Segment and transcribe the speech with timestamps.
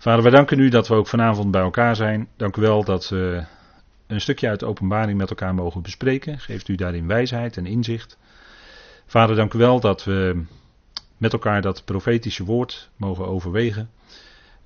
[0.00, 2.28] Vader, wij danken u dat we ook vanavond bij elkaar zijn.
[2.36, 3.44] Dank u wel dat we
[4.06, 6.38] een stukje uit de openbaring met elkaar mogen bespreken.
[6.38, 8.18] Geeft u daarin wijsheid en inzicht.
[9.06, 10.44] Vader, dank u wel dat we
[11.16, 13.90] met elkaar dat profetische woord mogen overwegen.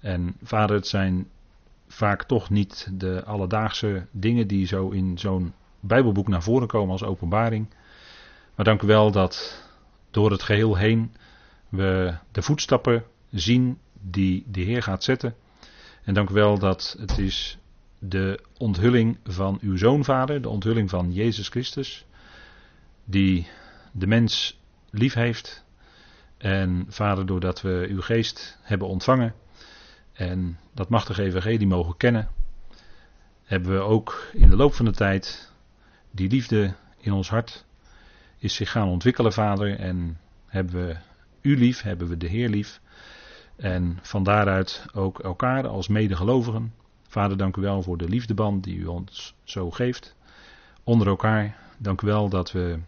[0.01, 1.29] En vader, het zijn
[1.89, 7.05] vaak toch niet de alledaagse dingen die zo in zo'n Bijbelboek naar voren komen als
[7.05, 7.67] openbaring.
[8.55, 9.65] Maar dank u wel dat
[10.11, 11.15] door het geheel heen
[11.69, 13.79] we de voetstappen zien
[14.11, 15.35] die de Heer gaat zetten.
[16.03, 17.59] En dank u wel dat het is
[17.99, 22.07] de onthulling van uw zoon, vader, de onthulling van Jezus Christus,
[23.05, 23.47] die
[23.93, 25.65] de mens lief heeft.
[26.37, 29.35] En vader, doordat we uw geest hebben ontvangen
[30.13, 32.29] en dat machtige evangelie mogen kennen,
[33.45, 35.53] hebben we ook in de loop van de tijd
[36.11, 37.65] die liefde in ons hart
[38.39, 39.79] is zich gaan ontwikkelen, vader.
[39.79, 40.97] En hebben we
[41.41, 42.81] u lief, hebben we de Heer lief.
[43.57, 46.75] En van daaruit ook elkaar als medegelovigen.
[47.09, 50.17] Vader, dank u wel voor de liefdeband die u ons zo geeft.
[50.85, 52.79] Onder elkaar, dank u wel dat we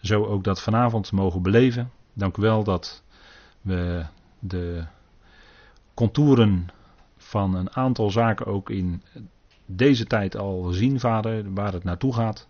[0.00, 1.90] zo ook dat vanavond mogen beleven.
[2.12, 3.02] Dank u wel dat
[3.60, 4.04] we
[4.38, 4.84] de
[5.94, 6.68] contouren
[7.16, 9.02] van een aantal zaken ook in
[9.66, 12.48] deze tijd al zien, vader, waar het naartoe gaat.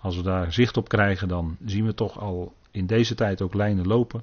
[0.00, 3.54] Als we daar zicht op krijgen, dan zien we toch al in deze tijd ook
[3.54, 4.22] lijnen lopen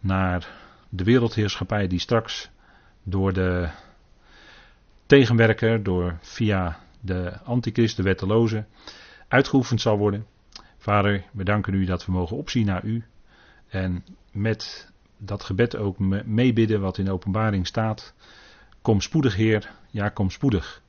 [0.00, 0.48] naar
[0.96, 2.50] de wereldheerschappij die straks
[3.02, 3.68] door de
[5.06, 8.64] tegenwerker, door via de antichrist, de wetteloze,
[9.28, 10.26] uitgeoefend zal worden.
[10.78, 13.04] Vader, we danken u dat we mogen opzien naar u
[13.68, 18.14] en met dat gebed ook meebidden wat in de openbaring staat.
[18.82, 20.82] Kom spoedig, Heer, ja, kom spoedig.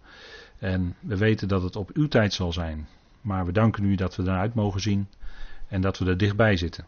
[0.57, 2.87] En we weten dat het op uw tijd zal zijn.
[3.21, 5.07] Maar we danken u dat we eruit mogen zien
[5.67, 6.85] en dat we er dichtbij zitten.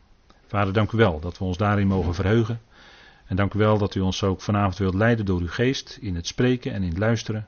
[0.47, 2.61] Vader, dank u wel dat we ons daarin mogen verheugen.
[3.27, 6.15] En dank u wel dat u ons ook vanavond wilt leiden door uw geest in
[6.15, 7.47] het spreken en in het luisteren.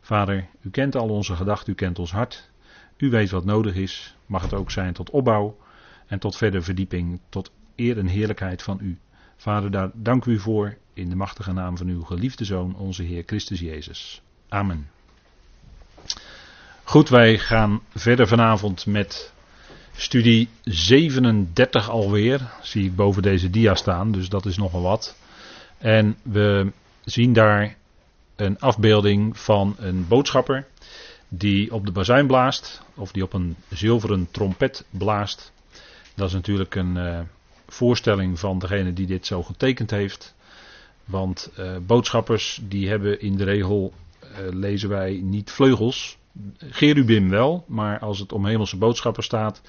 [0.00, 2.50] Vader, u kent al onze gedachten, u kent ons hart.
[2.96, 4.16] U weet wat nodig is.
[4.26, 5.58] Mag het ook zijn tot opbouw
[6.06, 8.98] en tot verdere verdieping, tot eer en heerlijkheid van u.
[9.36, 13.22] Vader, daar dank u voor in de machtige naam van uw geliefde Zoon, onze Heer
[13.26, 14.22] Christus Jezus.
[14.48, 14.88] Amen.
[16.84, 19.32] Goed, wij gaan verder vanavond met
[20.00, 22.50] studie 37 alweer.
[22.62, 25.16] Zie ik boven deze dia staan, dus dat is nogal wat.
[25.78, 26.72] En we
[27.04, 27.76] zien daar
[28.36, 30.66] een afbeelding van een boodschapper
[31.28, 35.52] die op de bazuin blaast, of die op een zilveren trompet blaast.
[36.14, 37.20] Dat is natuurlijk een uh,
[37.68, 40.34] voorstelling van degene die dit zo getekend heeft.
[41.04, 46.18] Want uh, boodschappers die hebben in de regel, uh, lezen wij, niet vleugels.
[46.58, 49.60] Gerubim wel, maar als het om hemelse boodschappers staat,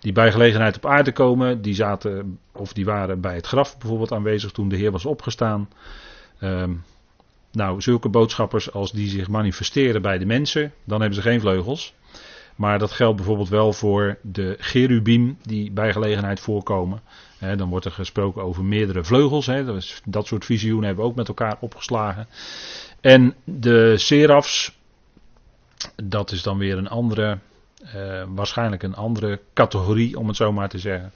[0.00, 4.12] die bij gelegenheid op aarde komen, die zaten of die waren bij het graf bijvoorbeeld
[4.12, 5.68] aanwezig toen de Heer was opgestaan.
[6.40, 6.84] Um,
[7.52, 11.94] nou, zulke boodschappers als die zich manifesteren bij de mensen, dan hebben ze geen vleugels.
[12.56, 17.00] Maar dat geldt bijvoorbeeld wel voor de cherubim die bij gelegenheid voorkomen.
[17.56, 19.46] dan wordt er gesproken over meerdere vleugels.
[19.46, 22.26] Dat, dat soort visioenen hebben we ook met elkaar opgeslagen.
[23.00, 24.78] En de serafs,
[26.04, 27.38] dat is dan weer een andere,
[27.94, 31.12] uh, waarschijnlijk een andere categorie om het zo maar te zeggen.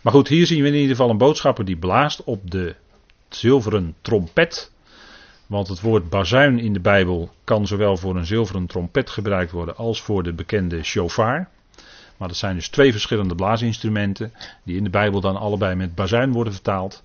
[0.00, 2.74] Maar goed, hier zien we in ieder geval een boodschapper die blaast op de
[3.28, 4.72] zilveren trompet.
[5.46, 9.76] Want het woord bazuin in de Bijbel kan zowel voor een zilveren trompet gebruikt worden
[9.76, 11.48] als voor de bekende shofar.
[12.16, 14.32] Maar dat zijn dus twee verschillende blaasinstrumenten
[14.62, 17.02] die in de Bijbel dan allebei met bazuin worden vertaald.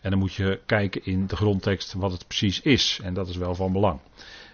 [0.00, 3.00] En dan moet je kijken in de grondtekst wat het precies is.
[3.02, 4.00] En dat is wel van belang.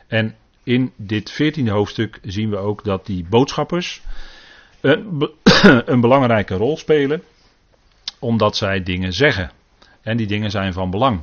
[0.06, 4.02] En in dit veertiende hoofdstuk zien we ook dat die boodschappers
[4.80, 5.28] een,
[5.92, 7.22] een belangrijke rol spelen.
[8.18, 9.50] Omdat zij dingen zeggen.
[10.02, 11.20] En die dingen zijn van belang.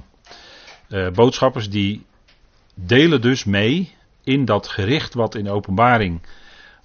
[0.89, 2.05] Uh, boodschappers die
[2.73, 6.21] delen dus mee in dat gericht wat in openbaring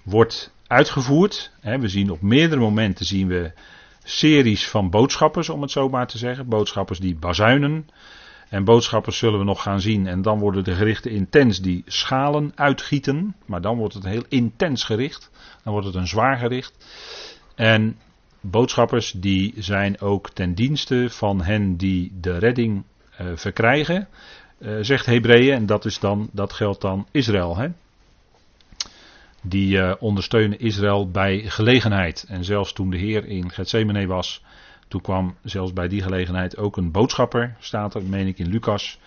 [0.03, 1.51] wordt uitgevoerd.
[1.61, 3.51] we zien op meerdere momenten zien we
[4.03, 6.47] series van boodschappers, om het zo maar te zeggen.
[6.47, 7.89] Boodschappers die bazuinen.
[8.53, 10.07] En boodschappers zullen we nog gaan zien.
[10.07, 13.35] En dan worden de gerichten intens die schalen uitgieten.
[13.45, 15.31] Maar dan wordt het heel intens gericht.
[15.63, 16.73] Dan wordt het een zwaar gericht.
[17.55, 17.97] En
[18.41, 22.83] boodschappers die zijn ook ten dienste van hen die de redding
[23.21, 24.07] uh, verkrijgen.
[24.59, 25.53] Uh, zegt Hebreeën.
[25.53, 27.57] En dat, is dan, dat geldt dan Israël.
[27.57, 27.67] Hè?
[29.41, 32.25] Die uh, ondersteunen Israël bij gelegenheid.
[32.27, 34.43] En zelfs toen de Heer in Gethsemane was.
[34.93, 38.99] Toen kwam zelfs bij die gelegenheid ook een boodschapper, staat er, meen ik in Lucas,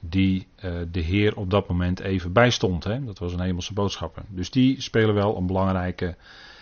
[0.00, 2.84] die uh, de Heer op dat moment even bijstond.
[2.84, 3.04] Hè?
[3.04, 4.22] Dat was een hemelse boodschapper.
[4.28, 6.16] Dus die spelen wel een belangrijke,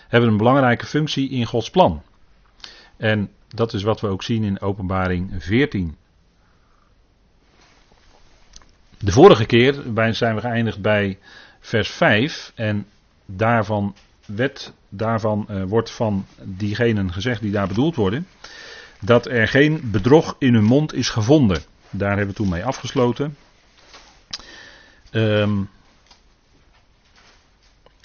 [0.08, 2.02] hebben een belangrijke functie in Gods plan.
[2.96, 5.96] En dat is wat we ook zien in Openbaring 14.
[8.98, 11.18] de vorige keer zijn we geëindigd bij
[11.60, 12.86] vers 5 en
[13.26, 13.94] daarvan,
[14.36, 18.26] werd, daarvan uh, wordt van diegenen gezegd die daar bedoeld worden,
[19.00, 21.62] dat er geen bedrog in hun mond is gevonden.
[21.90, 23.36] Daar hebben we toen mee afgesloten.
[25.12, 25.68] Um,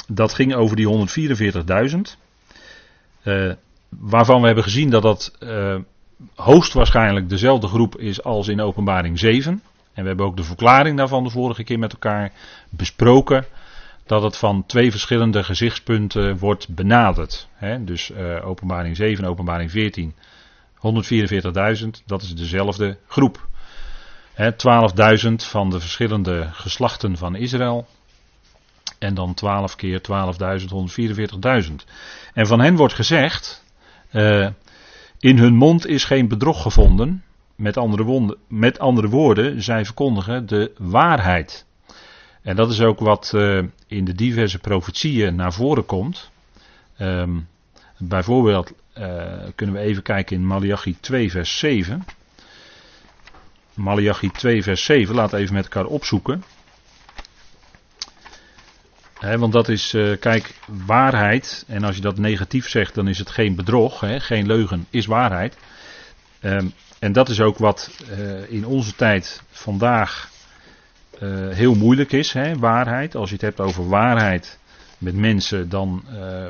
[0.07, 2.17] dat ging over die 144.000.
[3.23, 3.55] Uh, eh,
[3.89, 5.75] waarvan we hebben gezien dat dat uh,
[6.35, 9.51] hoogstwaarschijnlijk dezelfde groep is als in openbaring 7.
[9.93, 12.31] En we hebben ook de verklaring daarvan de vorige keer met elkaar
[12.69, 13.45] besproken.
[14.05, 17.47] Dat het van twee verschillende gezichtspunten wordt benaderd.
[17.53, 20.13] He, dus uh, openbaring 7 openbaring 14.
[21.83, 23.47] 144.000, dat is dezelfde groep.
[24.37, 24.45] 12.000
[25.35, 27.87] van de verschillende geslachten van Israël.
[28.99, 30.05] En dan 12 keer 12.000,
[31.67, 31.73] 144.000.
[32.33, 33.63] En van hen wordt gezegd,
[34.11, 34.47] uh,
[35.19, 37.23] in hun mond is geen bedrog gevonden.
[37.55, 41.65] Met andere, wonden, met andere woorden, zij verkondigen de waarheid.
[42.43, 46.31] En dat is ook wat uh, in de diverse profetieën naar voren komt.
[46.99, 47.47] Um,
[47.97, 52.05] bijvoorbeeld uh, kunnen we even kijken in Malachi 2 vers 7.
[53.73, 56.43] Malachi 2 vers 7, laten even met elkaar opzoeken
[59.37, 60.53] want dat is, uh, kijk,
[60.85, 61.63] waarheid.
[61.67, 64.03] En als je dat negatief zegt, dan is het geen bedrog.
[64.17, 65.57] Geen leugen is waarheid.
[66.41, 67.91] Um, en dat is ook wat
[68.47, 70.29] in onze tijd vandaag
[71.21, 72.33] uh, heel moeilijk is.
[72.33, 73.15] He, waarheid.
[73.15, 74.59] Als je het hebt over waarheid
[74.97, 76.03] met mensen, dan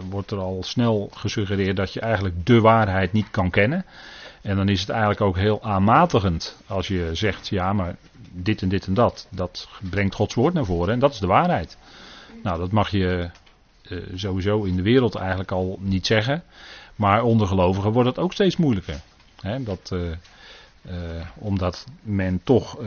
[0.09, 3.85] wordt er al snel gesuggereerd dat je eigenlijk de waarheid niet kan kennen.
[4.43, 7.95] En dan is het eigenlijk ook heel aanmatigend als je zegt, ja, maar
[8.31, 11.27] dit en dit en dat, dat brengt Gods woord naar voren en dat is de
[11.27, 11.77] waarheid.
[12.43, 13.29] Nou, dat mag je
[13.89, 16.43] uh, sowieso in de wereld eigenlijk al niet zeggen.
[16.95, 18.99] Maar onder gelovigen wordt het ook steeds moeilijker.
[19.41, 19.95] Hè, dat,
[20.87, 20.99] uh, uh,
[21.35, 22.77] omdat men toch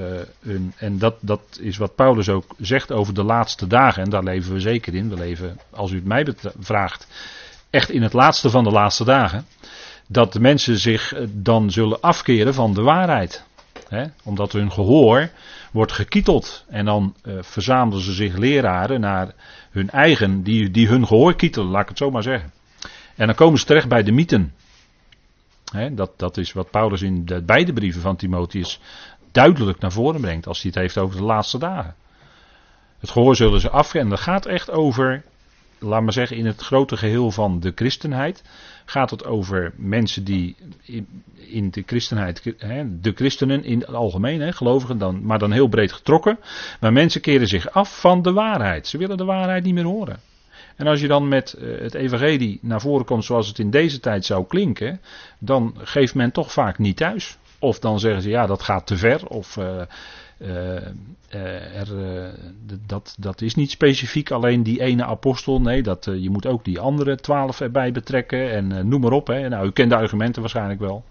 [0.43, 0.73] een.
[0.77, 4.03] En dat, dat is wat Paulus ook zegt over de laatste dagen.
[4.03, 5.09] En daar leven we zeker in.
[5.09, 6.27] We leven, als u het mij
[6.59, 7.07] vraagt,
[7.71, 9.47] echt in het laatste van de laatste dagen.
[10.09, 13.45] Dat de mensen zich dan zullen afkeren van de waarheid.
[13.89, 15.31] Hè, omdat hun gehoor
[15.73, 16.65] wordt gekieteld.
[16.69, 19.35] En dan uh, verzamelen ze zich leraren naar
[19.71, 22.53] hun eigen, die, die hun gehoor kietelen, laat ik het zo maar zeggen.
[23.17, 24.55] En dan komen ze terecht bij de mythen.
[25.93, 28.81] Dat, dat is wat Paulus in de beide brieven van Timotheus
[29.33, 31.95] duidelijk naar voren brengt als hij het heeft over de laatste dagen.
[32.99, 35.25] Het gehoor zullen ze af en dat gaat echt over,
[35.79, 38.43] laat maar zeggen, in het grote geheel van de christenheid
[38.85, 40.57] gaat het over mensen die
[41.35, 42.43] in, de christenheid,
[43.03, 46.39] de christenen in het algemeen, gelovigen, dan, maar dan heel breed getrokken.
[46.81, 48.87] Maar mensen keren zich af van de waarheid.
[48.87, 50.21] Ze willen de waarheid niet meer horen.
[50.77, 54.01] En als je dan met eh, het evangelie naar voren komt zoals het in deze
[54.01, 55.01] tijd zou klinken,
[55.39, 57.39] dan geeft men toch vaak niet thuis.
[57.59, 59.27] Of dan zeggen ze ja, dat gaat te ver.
[59.27, 59.81] Of uh,
[60.39, 61.89] uh, er,
[62.87, 65.61] dat, dat is niet specifiek alleen die ene apostel.
[65.61, 68.51] Nee, dat, je moet ook die andere twaalf erbij betrekken.
[68.51, 69.27] En noem maar op.
[69.27, 69.49] Hè.
[69.49, 71.05] Nou, u kent de argumenten waarschijnlijk wel.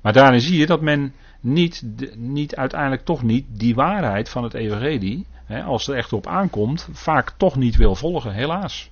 [0.00, 1.82] Maar daarin zie je dat men niet,
[2.16, 5.26] niet uiteindelijk toch niet die waarheid van het evangelie,
[5.66, 8.90] als het er echt op aankomt, vaak toch niet wil volgen, helaas.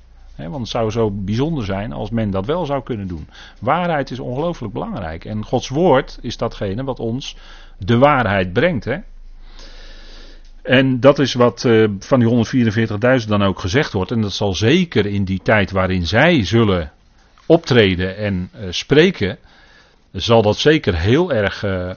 [0.49, 3.29] Want het zou zo bijzonder zijn als men dat wel zou kunnen doen.
[3.61, 5.25] Waarheid is ongelooflijk belangrijk.
[5.25, 7.37] En Gods woord is datgene wat ons
[7.79, 8.85] de waarheid brengt.
[8.85, 8.97] Hè?
[10.63, 12.47] En dat is wat uh, van die
[13.23, 14.11] 144.000 dan ook gezegd wordt.
[14.11, 16.93] En dat zal zeker in die tijd waarin zij zullen
[17.47, 19.39] optreden en uh, spreken,
[20.13, 21.91] zal dat zeker heel erg uh,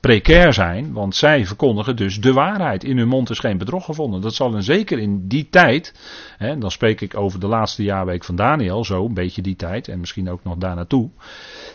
[0.00, 0.92] precair zijn.
[0.92, 2.84] Want zij verkondigen dus de waarheid.
[2.84, 4.20] In hun mond is geen bedrog gevonden.
[4.20, 5.94] Dat zal en zeker in die tijd,
[6.38, 9.88] hè, dan spreek ik over de laatste jaarweek van Daniel, zo een beetje die tijd
[9.88, 11.10] en misschien ook nog daar naartoe.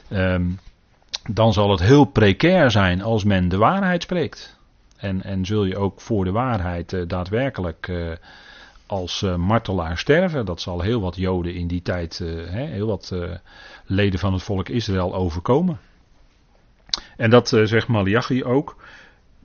[0.09, 0.59] Um,
[1.29, 4.59] dan zal het heel precair zijn als men de waarheid spreekt.
[4.97, 8.11] En, en zul je ook voor de waarheid uh, daadwerkelijk uh,
[8.85, 10.45] als martelaar sterven.
[10.45, 12.17] Dat zal heel wat Joden in die tijd,
[12.49, 13.15] hè, heel wat
[13.85, 15.79] leden van het volk Israël overkomen.
[17.17, 18.75] En dat zegt Malachi ook.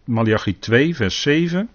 [0.04, 1.68] Malachi 2, vers 7.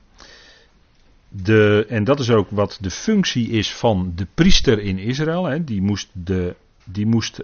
[1.27, 5.45] De, en dat is ook wat de functie is van de priester in Israël.
[5.45, 5.63] Hè.
[5.63, 7.41] Die moest, de, die moest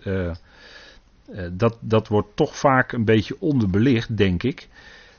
[1.51, 4.67] dat, dat wordt toch vaak een beetje onderbelicht, denk ik.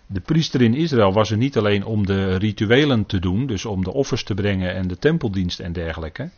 [0.07, 3.85] De priester in Israël was er niet alleen om de rituelen te doen, dus om
[3.85, 6.31] de offers te brengen en de tempeldienst en dergelijke.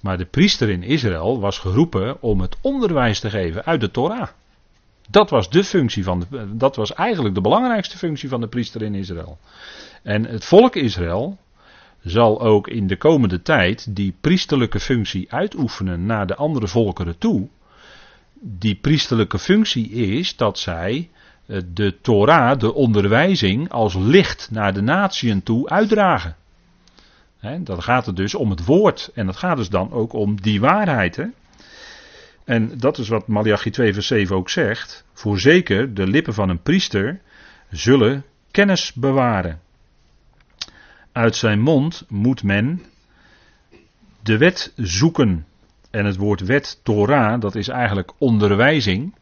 [0.00, 4.28] Maar de priester in Israël was geroepen om het onderwijs te geven uit de Torah.
[5.10, 8.94] Dat was de functie van dat was eigenlijk de belangrijkste functie van de priester in
[8.94, 9.38] Israël.
[10.02, 11.38] En het volk Israël
[12.02, 17.48] zal ook in de komende tijd die priesterlijke functie uitoefenen naar de andere volkeren toe.
[18.40, 21.10] Die priesterlijke functie is dat zij
[21.46, 26.36] eh, de Torah, de onderwijzing, als licht naar de natieën toe uitdragen.
[27.60, 29.10] Dan gaat het dus om het woord.
[29.14, 31.16] En dat gaat dus dan ook om die waarheid.
[31.16, 31.24] Hè?
[32.46, 35.04] En dat is wat Malachi 2 vers 7 ook zegt.
[35.12, 37.20] Voorzeker, de lippen van een priester
[37.70, 39.60] zullen kennis bewaren.
[41.12, 42.82] Uit zijn mond moet men
[44.22, 45.46] de wet zoeken.
[45.90, 49.14] En het woord wet, Torah, dat is eigenlijk onderwijzing.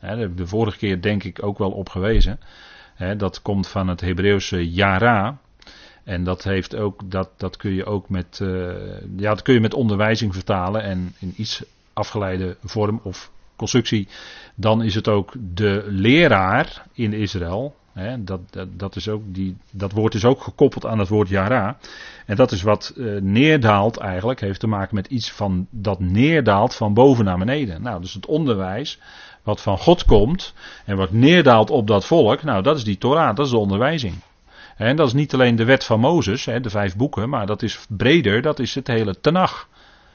[0.00, 2.40] daar heb ik de vorige keer denk ik ook wel op gewezen.
[3.16, 5.38] dat komt van het Hebreeuwse yara.
[6.04, 8.74] En dat, heeft ook, dat, dat kun je ook met, uh,
[9.16, 10.82] ja, dat kun je met onderwijzing vertalen.
[10.82, 14.08] En in iets afgeleide vorm of constructie.
[14.54, 17.74] Dan is het ook de leraar in Israël.
[17.92, 21.76] Hè, dat, dat, is ook die, dat woord is ook gekoppeld aan het woord Yara.
[22.26, 26.74] En dat is wat uh, neerdaalt eigenlijk, heeft te maken met iets van dat neerdaalt
[26.74, 27.82] van boven naar beneden.
[27.82, 28.98] Nou, dus het onderwijs
[29.42, 33.36] wat van God komt en wat neerdaalt op dat volk, nou dat is die Torah,
[33.36, 34.14] dat is de onderwijzing.
[34.76, 37.86] En dat is niet alleen de wet van Mozes, de vijf boeken, maar dat is
[37.88, 39.68] breder, dat is het hele Tenach.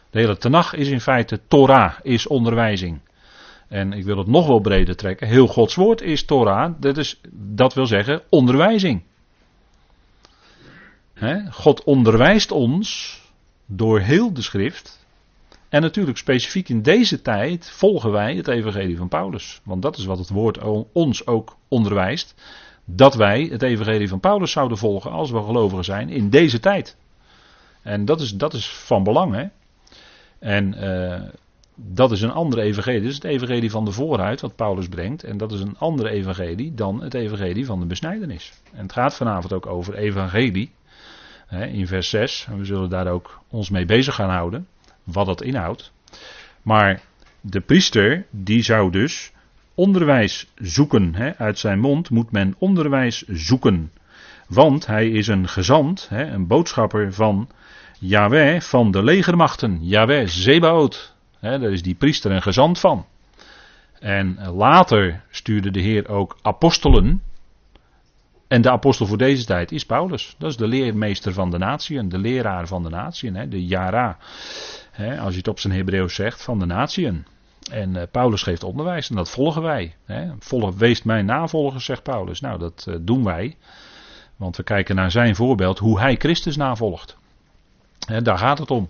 [0.10, 3.00] De hele Tenach is in feite Torah, is onderwijzing.
[3.68, 5.28] En ik wil het nog wel breder trekken.
[5.28, 6.74] Heel Gods woord is Torah.
[6.80, 9.04] Dat, is, dat wil zeggen onderwijzing.
[11.50, 13.22] God onderwijst ons
[13.66, 15.06] door heel de schrift.
[15.70, 19.62] En natuurlijk specifiek in deze tijd volgen wij het evangelie van Paulus.
[19.64, 20.60] Want dat is wat het woord
[20.92, 22.36] ons ook onderwijst.
[22.86, 26.98] Dat wij het evangelie van Paulus zouden volgen als we gelovigen zijn in deze tijd.
[27.82, 29.34] En dat is, dat is van belang.
[29.34, 29.46] Hè?
[30.40, 31.22] En uh,
[31.76, 33.08] dat is een andere evangelie.
[33.08, 35.24] Is het evangelie van de vooruit wat Paulus brengt.
[35.24, 38.54] En dat is een andere evangelie dan het evangelie van de besnijdenis.
[38.74, 40.72] En het gaat vanavond ook over evangelie.
[41.50, 42.46] In vers 6.
[42.50, 44.68] En we zullen daar ook ons mee bezig gaan houden.
[45.04, 45.92] Wat dat inhoudt.
[46.62, 47.02] Maar
[47.42, 49.32] de priester die zou dus
[49.76, 51.36] onderwijs zoeken.
[51.38, 53.92] Uit zijn mond moet men onderwijs zoeken.
[54.48, 57.50] Want hij is een gezant, een boodschapper van
[58.00, 59.80] Yahweh van de legermachten.
[59.82, 61.16] Yahweh Zebaot.
[61.40, 63.06] He, daar is die priester een gezant van.
[64.00, 67.22] En later stuurde de Heer ook apostelen.
[68.48, 70.36] En de apostel voor deze tijd is Paulus.
[70.38, 74.18] Dat is de leermeester van de natieën, de leraar van de natieën, de Jara.
[75.20, 77.26] als je het op zijn Hebreeuws zegt, van de natieën.
[77.72, 79.96] En uh, Paulus geeft onderwijs en dat volgen wij.
[80.06, 80.28] Hè.
[80.40, 82.40] Volg, wees mijn navolger, zegt Paulus.
[82.40, 83.56] Nou, dat uh, doen wij.
[84.36, 87.18] Want we kijken naar zijn voorbeeld hoe hij Christus navolgt.
[88.08, 88.90] Daar gaat het om.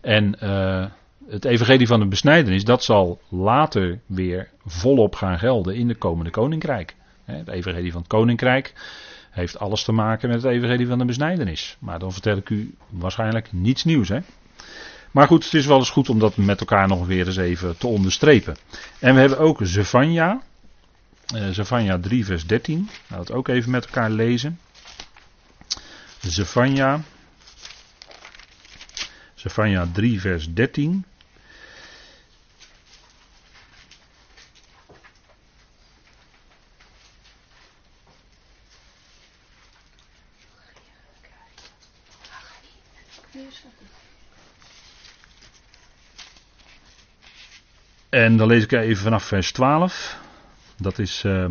[0.00, 0.86] En uh,
[1.28, 6.30] het evangelie van de besnijdenis, dat zal later weer volop gaan gelden in de komende
[6.30, 6.94] koninkrijk.
[7.24, 8.72] Het evangelie van het koninkrijk
[9.30, 11.76] heeft alles te maken met het evangelie van de besnijdenis.
[11.78, 14.10] Maar dan vertel ik u waarschijnlijk niets nieuws.
[15.10, 17.78] Maar goed, het is wel eens goed om dat met elkaar nog weer eens even
[17.78, 18.56] te onderstrepen.
[18.98, 20.42] En we hebben ook Zevania.
[21.50, 22.76] Zevania 3 vers 13.
[22.78, 24.58] Laten we het ook even met elkaar lezen.
[26.20, 27.00] Zevania.
[29.42, 31.04] Zevania 3 vers 13.
[48.08, 50.18] En dan lees ik even vanaf vers 12.
[50.76, 51.48] Dat is uh,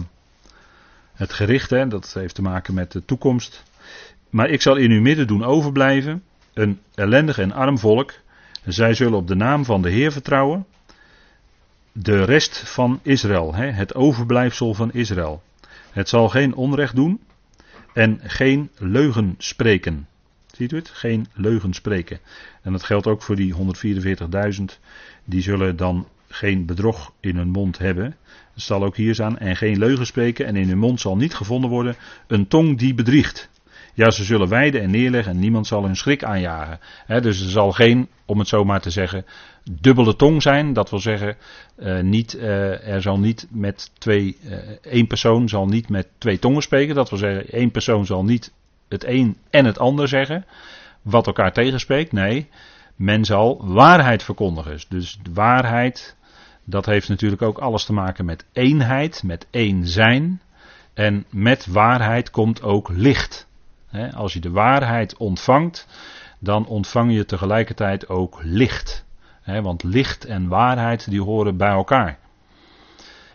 [1.14, 1.88] het gericht, hè?
[1.88, 3.64] dat heeft te maken met de toekomst.
[4.30, 8.14] Maar ik zal in uw midden doen overblijven, een ellendig en arm volk.
[8.66, 10.66] Zij zullen op de naam van de Heer vertrouwen.
[11.92, 13.66] De rest van Israël, hè?
[13.66, 15.44] het overblijfsel van Israël.
[15.92, 17.20] Het zal geen onrecht doen
[17.94, 20.08] en geen leugen spreken.
[20.52, 20.90] Ziet u het?
[20.90, 22.20] Geen leugen spreken.
[22.62, 23.56] En dat geldt ook voor die
[24.60, 24.64] 144.000.
[25.24, 28.16] Die zullen dan geen bedrog in hun mond hebben.
[28.54, 29.38] Het zal ook hier staan.
[29.38, 30.46] En geen leugen spreken.
[30.46, 31.96] En in hun mond zal niet gevonden worden
[32.28, 33.50] een tong die bedriegt.
[33.94, 36.80] Ja, ze zullen wijden en neerleggen en niemand zal hun schrik aanjagen.
[37.08, 39.26] dus er zal geen, om het zo maar te zeggen,
[39.64, 40.74] dubbele tong zijn.
[40.74, 41.36] Dat wil zeggen,
[41.80, 46.40] uh, niet, uh, er zal niet met twee, uh, één persoon zal niet met twee
[46.40, 46.96] tongen spreken.
[46.96, 48.52] Dat wil zeggen, één persoon zal niet
[48.88, 50.46] het een en het ander zeggen,
[51.02, 52.12] wat elkaar tegenspreekt.
[52.12, 52.50] Nee,
[52.96, 54.80] men zal waarheid verkondigen.
[54.90, 56.16] Dus waarheid,
[56.64, 60.42] dat heeft natuurlijk ook alles te maken met eenheid, met één zijn.
[60.94, 63.48] En met waarheid komt ook licht.
[64.14, 65.88] Als je de waarheid ontvangt,
[66.40, 69.06] dan ontvang je tegelijkertijd ook licht.
[69.46, 72.20] Want licht en waarheid die horen bij elkaar.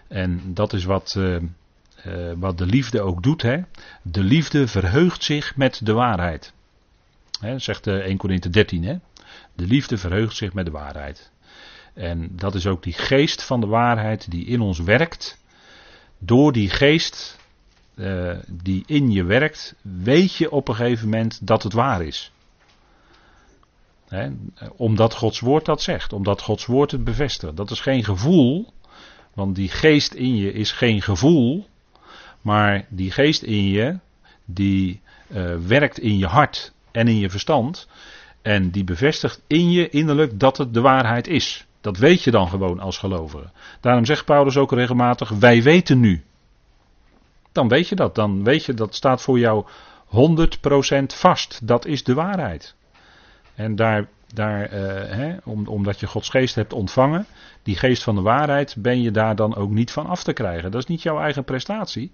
[0.08, 1.36] En dat is wat, uh,
[2.06, 3.40] uh, wat de liefde ook doet.
[4.02, 6.52] De liefde verheugt zich met de waarheid.
[7.56, 8.84] Zegt 1 eh, Corinthië 13.
[8.84, 8.96] Hè?
[9.54, 11.30] De liefde verheugt zich met de waarheid.
[11.94, 15.38] En dat is ook die geest van de waarheid die in ons werkt.
[16.18, 17.38] door die geest
[17.96, 22.32] uh, die in je werkt, weet je op een gegeven moment dat het waar is.
[24.76, 27.56] Omdat Gods woord dat zegt, omdat Gods woord het bevestigt.
[27.56, 28.72] Dat is geen gevoel,
[29.34, 31.66] want die geest in je is geen gevoel,
[32.40, 33.98] maar die geest in je,
[34.44, 37.88] die uh, werkt in je hart en in je verstand.
[38.42, 41.66] En die bevestigt in je innerlijk dat het de waarheid is.
[41.80, 43.50] Dat weet je dan gewoon als gelovige.
[43.80, 46.24] Daarom zegt Paulus ook regelmatig: Wij weten nu.
[47.56, 48.14] Dan weet je dat.
[48.14, 49.66] Dan weet je dat staat voor jou
[50.06, 50.08] 100%
[51.06, 51.66] vast.
[51.66, 52.74] Dat is de waarheid.
[53.54, 54.78] En daar, daar uh,
[55.16, 57.26] hè, om, omdat je Gods geest hebt ontvangen,
[57.62, 60.70] die geest van de waarheid, ben je daar dan ook niet van af te krijgen.
[60.70, 62.12] Dat is niet jouw eigen prestatie.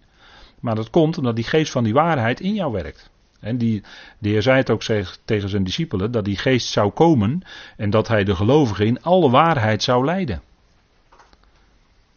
[0.61, 3.11] Maar dat komt omdat die geest van die waarheid in jou werkt.
[3.41, 3.83] En die,
[4.19, 4.83] de Heer zei het ook
[5.25, 7.43] tegen zijn discipelen, dat die geest zou komen
[7.77, 10.43] en dat hij de gelovigen in alle waarheid zou leiden.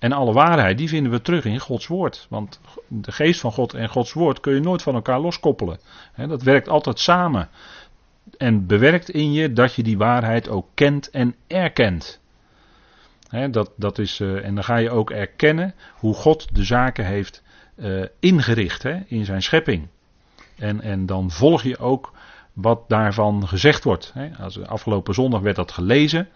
[0.06, 2.28] En alle waarheid, die vinden we terug in Gods woord.
[2.30, 5.80] Want de geest van God en Gods woord kun je nooit van elkaar loskoppelen.
[6.16, 7.50] dat werkt altijd samen.
[8.38, 12.22] En bewerkt in je dat je die waarheid ook kent en erkent.
[13.52, 17.44] dat, dat is, uh, en dan ga je ook erkennen hoe God de zaken heeft
[17.76, 19.88] uh, ingericht in zijn schepping.
[20.58, 22.14] En, en dan volg je ook
[22.54, 24.14] wat daarvan gezegd wordt.
[24.40, 26.28] Als, afgelopen zondag werd dat gelezen.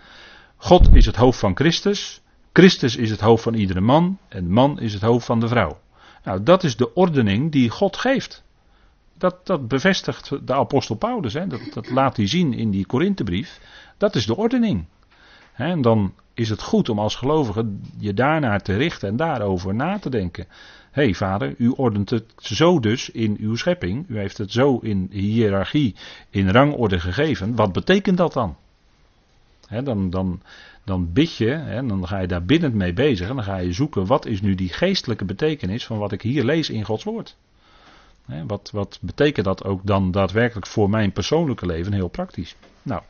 [0.56, 2.22] God is het hoofd van Christus.
[2.54, 4.18] Christus is het hoofd van iedere man.
[4.28, 5.80] En man is het hoofd van de vrouw.
[6.24, 8.44] Nou, dat is de ordening die God geeft.
[9.18, 11.34] Dat, dat bevestigt de apostel Paulus.
[11.34, 11.48] Hè?
[11.48, 13.60] Dat, dat laat hij zien in die Korinthebrief.
[13.98, 14.86] Dat is de ordening.
[15.54, 17.66] En dan is het goed om als gelovige
[17.98, 20.46] je daarnaar te richten en daarover na te denken.
[20.92, 24.06] Hé hey, vader, u ordent het zo dus in uw schepping.
[24.08, 25.96] U heeft het zo in hiërarchie,
[26.30, 27.56] in rangorde gegeven.
[27.56, 28.56] Wat betekent dat dan?
[29.70, 30.42] Dan, dan,
[30.84, 33.30] dan bid je, en dan ga je daar binnen mee bezig.
[33.30, 36.44] En dan ga je zoeken wat is nu die geestelijke betekenis van wat ik hier
[36.44, 37.36] lees in Gods woord.
[38.48, 41.94] wat, wat betekent dat ook dan daadwerkelijk voor mijn persoonlijke leven?
[41.94, 42.56] Heel praktisch.
[42.82, 43.02] Nou,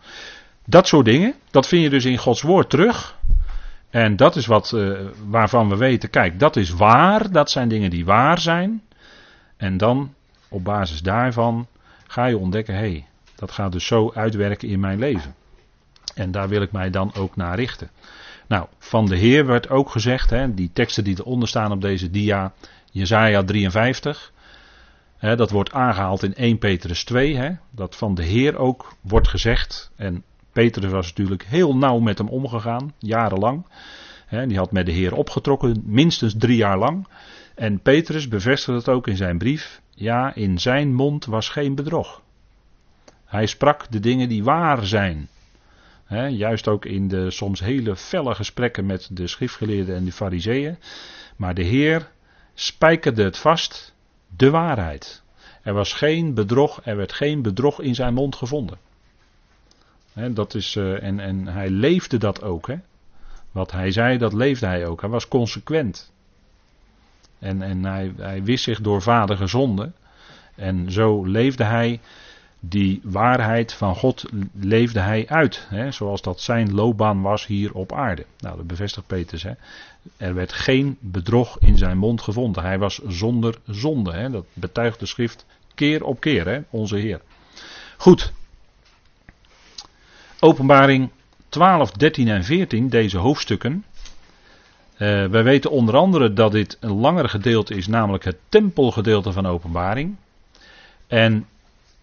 [0.65, 3.17] dat soort dingen, dat vind je dus in Gods woord terug.
[3.89, 7.89] En dat is wat uh, waarvan we weten, kijk, dat is waar, dat zijn dingen
[7.89, 8.81] die waar zijn.
[9.57, 10.13] En dan,
[10.49, 11.67] op basis daarvan,
[12.07, 15.35] ga je ontdekken, hé, hey, dat gaat dus zo uitwerken in mijn leven.
[16.19, 17.89] En daar wil ik mij dan ook naar richten.
[18.47, 22.09] Nou, van de Heer werd ook gezegd, hè, die teksten die eronder staan op deze
[22.09, 22.53] dia,
[22.91, 24.31] Jezaja 53,
[25.17, 29.27] hè, dat wordt aangehaald in 1 Petrus 2, hè, dat van de Heer ook wordt
[29.27, 33.65] gezegd, en Petrus was natuurlijk heel nauw met hem omgegaan, jarenlang.
[34.47, 37.07] die had met de Heer opgetrokken, minstens drie jaar lang.
[37.55, 39.81] En Petrus bevestigde het ook in zijn brief.
[39.89, 42.21] Ja, in zijn mond was geen bedrog.
[43.25, 45.27] Hij sprak de dingen die waar zijn.
[46.29, 50.77] Juist ook in de soms hele felle gesprekken met de schriftgeleerden en de fariseeën.
[51.35, 52.11] Maar de Heer
[52.53, 53.95] spijkerde het vast,
[54.37, 55.23] de waarheid.
[55.63, 58.77] Er was geen bedrog, er werd geen bedrog in zijn mond gevonden
[60.27, 62.69] dat is, uh, en, en hij leefde dat ook.
[63.51, 65.01] Wat hij zei, dat leefde hij ook.
[65.01, 66.11] Hij was consequent.
[67.39, 69.93] En, en hij, hij wist zich door vader gezonden.
[70.55, 71.99] En zo leefde hij
[72.59, 74.25] die waarheid van God
[74.59, 75.65] leefde hij uit.
[75.69, 78.25] Hè, zoals dat zijn loopbaan was hier op aarde.
[78.39, 79.43] Nou, dat bevestigt Petrus.
[79.43, 79.53] Hè.
[80.17, 82.63] Er werd geen bedrog in zijn mond gevonden.
[82.63, 84.11] Hij was zonder zonde.
[84.11, 84.29] Hè.
[84.29, 85.45] Dat betuigt de schrift
[85.75, 87.21] keer op keer, hè, onze Heer.
[87.97, 88.33] Goed,
[90.39, 91.09] Openbaring
[91.49, 93.85] 12, 13 en 14, deze hoofdstukken.
[94.93, 99.45] Uh, wij weten onder andere dat dit een langer gedeelte is, namelijk het tempelgedeelte van
[99.45, 100.15] Openbaring.
[101.07, 101.47] En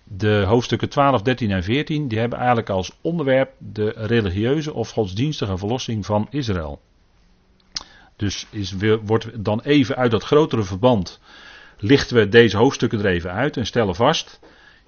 [0.08, 5.58] de hoofdstukken 12, 13 en 14, die hebben eigenlijk als onderwerp de religieuze of godsdienstige
[5.58, 6.80] verlossing van Israël.
[8.16, 11.20] Dus is, wordt dan even uit dat grotere verband,
[11.78, 14.40] lichten we deze hoofdstukken er even uit en stellen vast,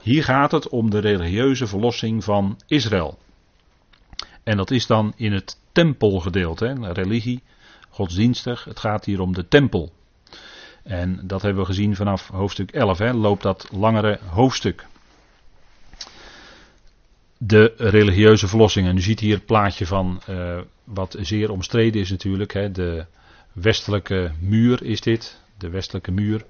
[0.02, 3.18] hier gaat het om de religieuze verlossing van Israël.
[4.42, 7.42] En dat is dan in het tempelgedeelte, hè, religie,
[7.88, 8.64] godsdienstig.
[8.64, 9.92] Het gaat hier om de tempel.
[10.82, 14.86] En dat hebben we gezien vanaf hoofdstuk 11, hè, loopt dat langere hoofdstuk.
[17.38, 18.88] De religieuze verlossing.
[18.88, 22.52] En u ziet hier het plaatje van uh, wat zeer omstreden is natuurlijk.
[22.52, 23.06] Hè, de
[23.52, 25.40] westelijke muur is dit.
[25.58, 26.44] De westelijke muur.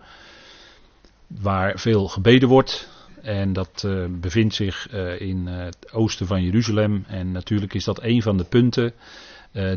[1.27, 2.89] Waar veel gebeden wordt.
[3.23, 7.05] En dat uh, bevindt zich uh, in het oosten van Jeruzalem.
[7.07, 8.93] En natuurlijk is dat een van de punten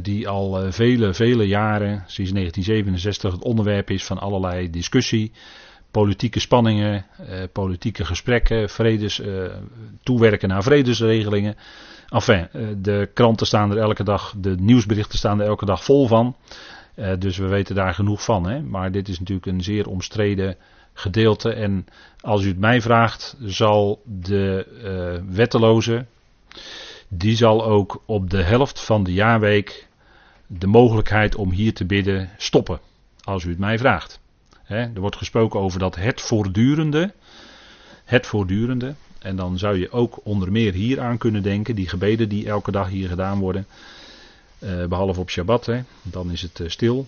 [0.02, 5.32] die al vele, vele jaren, sinds 1967, het onderwerp is van allerlei discussie.
[5.92, 7.06] Politieke spanningen,
[7.52, 9.22] politieke gesprekken, vredes,
[10.04, 11.56] toewerken naar vredesregelingen.
[12.10, 12.48] Enfin,
[12.82, 16.36] de kranten staan er elke dag, de nieuwsberichten staan er elke dag vol van.
[17.20, 18.50] Dus we weten daar genoeg van.
[18.50, 18.62] Hè?
[18.62, 20.56] Maar dit is natuurlijk een zeer omstreden
[20.94, 21.54] gedeelte.
[21.54, 21.86] En
[22.22, 24.68] als u het mij vraagt, zal de
[25.30, 26.06] wetteloze,
[27.08, 29.88] die zal ook op de helft van de jaarweek
[30.48, 32.80] de mogelijkheid om hier te bidden stoppen.
[33.24, 34.21] Als u het mij vraagt.
[34.76, 37.14] Er wordt gesproken over dat het voortdurende.
[38.06, 38.96] Het voortdurende.
[39.20, 42.72] En dan zou je ook onder meer hier aan kunnen denken, die gebeden die elke
[42.72, 43.68] dag hier gedaan worden.
[44.60, 47.08] Uh, behalve op Shabbat, hè, dan is het uh, stil.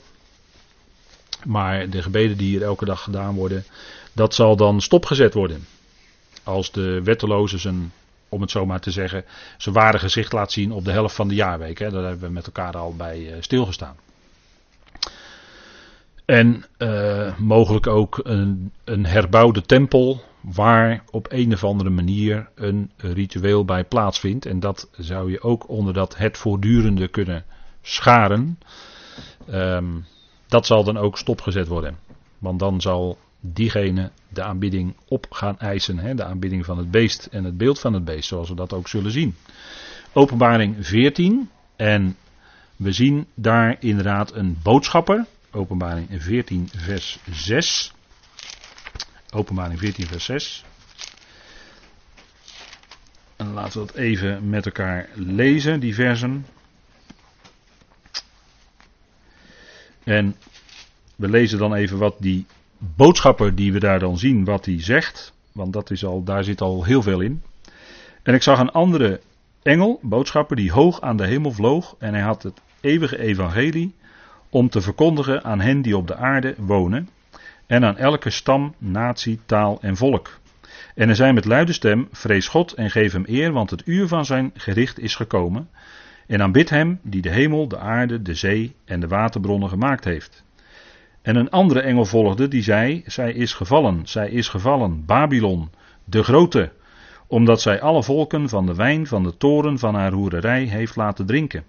[1.46, 3.66] Maar de gebeden die hier elke dag gedaan worden,
[4.14, 5.66] dat zal dan stopgezet worden.
[6.44, 7.92] Als de wetteloze zijn,
[8.30, 9.26] om het zo maar te zeggen,
[9.58, 11.80] zijn ware gezicht laat zien op de helft van de jaarweek.
[11.80, 11.92] Hè.
[11.92, 13.96] Daar hebben we met elkaar al bij uh, stilgestaan.
[16.26, 16.66] En
[17.38, 23.84] mogelijk ook een, een herbouwde tempel waar op een of andere manier een ritueel bij
[23.84, 24.46] plaatsvindt.
[24.46, 27.46] En dat zou je ook onder dat het voortdurende kunnen
[27.82, 28.58] scharen.
[29.50, 30.06] Um,
[30.48, 31.98] dat zal dan ook stopgezet worden.
[32.40, 35.98] Want dan zal diegene de aanbidding op gaan eisen.
[35.98, 38.74] Hè, de aanbidding van het beest en het beeld van het beest, zoals we dat
[38.74, 39.36] ook zullen zien.
[40.14, 41.50] Openbaring 14.
[41.76, 42.16] En
[42.76, 45.26] we zien daar inderdaad een boodschapper.
[45.56, 47.94] Openbaring 14, vers 6.
[49.34, 50.66] Openbaring 14, vers 6.
[53.36, 56.46] En laten we dat even met elkaar lezen, die versen.
[60.04, 60.36] En
[61.16, 62.46] we lezen dan even wat die
[62.78, 65.34] boodschapper die we daar dan zien, wat hij zegt.
[65.52, 67.44] Want dat is al, daar zit al heel veel in.
[68.24, 69.22] En ik zag een andere
[69.62, 71.96] engel, boodschapper, die hoog aan de hemel vloog.
[72.00, 73.94] En hij had het eeuwige evangelie
[74.54, 77.10] om te verkondigen aan hen die op de aarde wonen
[77.68, 80.40] en aan elke stam, natie, taal en volk.
[80.96, 84.08] En er zei met luide stem: Vrees God en geef hem eer, want het uur
[84.08, 85.70] van zijn gericht is gekomen.
[86.28, 90.44] En aanbid hem die de hemel, de aarde, de zee en de waterbronnen gemaakt heeft.
[91.22, 95.70] En een andere engel volgde die zei: Zij is gevallen, zij is gevallen, Babylon,
[96.04, 96.72] de grote,
[97.28, 101.26] omdat zij alle volken van de wijn van de toren van haar hoererij heeft laten
[101.26, 101.64] drinken.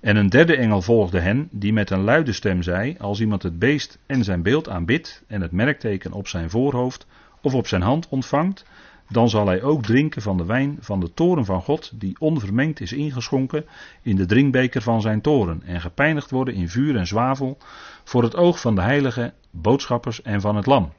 [0.00, 3.58] En een derde engel volgde hen, die met een luide stem zei: Als iemand het
[3.58, 7.06] beest en zijn beeld aanbidt en het merkteken op zijn voorhoofd
[7.40, 8.64] of op zijn hand ontvangt,
[9.08, 12.80] dan zal hij ook drinken van de wijn van de toren van God, die onvermengd
[12.80, 13.64] is ingeschonken
[14.02, 17.58] in de drinkbeker van zijn toren, en gepijnigd worden in vuur en zwavel
[18.04, 20.92] voor het oog van de heilige boodschappers en van het lam.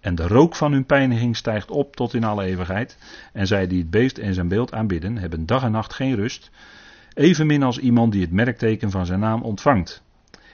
[0.00, 2.98] En de rook van hun pijniging stijgt op tot in alle eeuwigheid,
[3.32, 6.50] en zij die het beest en zijn beeld aanbidden, hebben dag en nacht geen rust,
[7.16, 10.02] Evenmin als iemand die het merkteken van zijn naam ontvangt.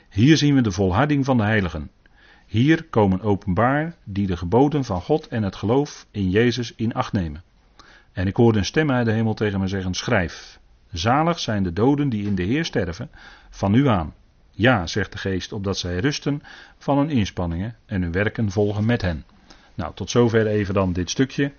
[0.08, 1.90] Hier zien we de volharding van de heiligen.
[2.46, 7.12] Hier komen openbaar die de geboden van God en het geloof in Jezus in acht
[7.12, 7.42] nemen.
[8.12, 10.58] En ik hoorde een stem uit de hemel tegen me zeggen: Schrijf.
[10.90, 13.10] Zalig zijn de doden die in de Heer sterven,
[13.50, 14.14] van nu aan.
[14.50, 16.42] Ja, zegt de geest, opdat zij rusten
[16.78, 19.24] van hun inspanningen en hun werken volgen met hen.
[19.74, 21.52] Nou, tot zover even dan dit stukje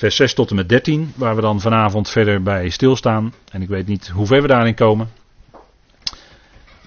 [0.00, 3.34] vers 6 tot en met 13, waar we dan vanavond verder bij stilstaan.
[3.52, 5.08] En ik weet niet hoe ver we daarin komen.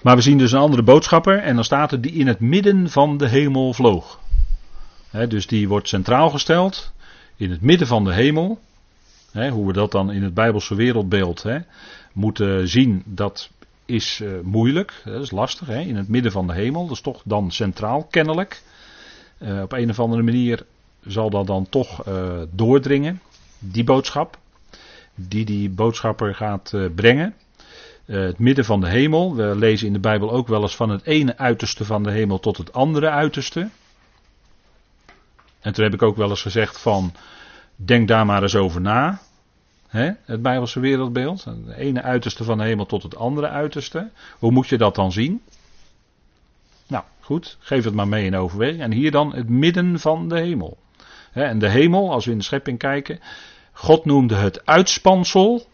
[0.02, 2.90] Maar we zien dus een andere boodschapper en dan staat er die in het midden
[2.90, 4.20] van de hemel vloog.
[5.28, 6.92] dus die wordt centraal gesteld
[7.36, 8.58] in het midden van de hemel.
[9.32, 11.44] hoe we dat dan in het Bijbelse wereldbeeld
[12.12, 13.50] moeten zien, dat
[13.86, 15.68] is uh, moeilijk, dat is lastig.
[15.68, 18.62] in het midden van de hemel, dat is toch dan centraal kennelijk.
[19.38, 20.66] Uh, op een of andere manier
[21.06, 23.20] zal dat dan toch uh, doordringen,
[23.58, 24.38] die boodschap,
[25.14, 27.34] die die boodschapper gaat uh, brengen.
[28.06, 30.88] Uh, het midden van de hemel, we lezen in de Bijbel ook wel eens van
[30.88, 33.68] het ene uiterste van de hemel tot het andere uiterste.
[35.60, 37.12] En toen heb ik ook wel eens gezegd van,
[37.76, 39.20] denk daar maar eens over na.
[39.88, 41.44] Hè, het Bijbelse wereldbeeld.
[41.44, 44.10] Het ene uiterste van de hemel tot het andere uiterste.
[44.38, 45.42] Hoe moet je dat dan zien?
[46.86, 48.80] Nou, goed, geef het maar mee in overweging.
[48.82, 50.76] En hier dan het midden van de hemel
[51.42, 53.20] en de hemel, als we in de schepping kijken.
[53.72, 55.66] God noemde het uitspansel.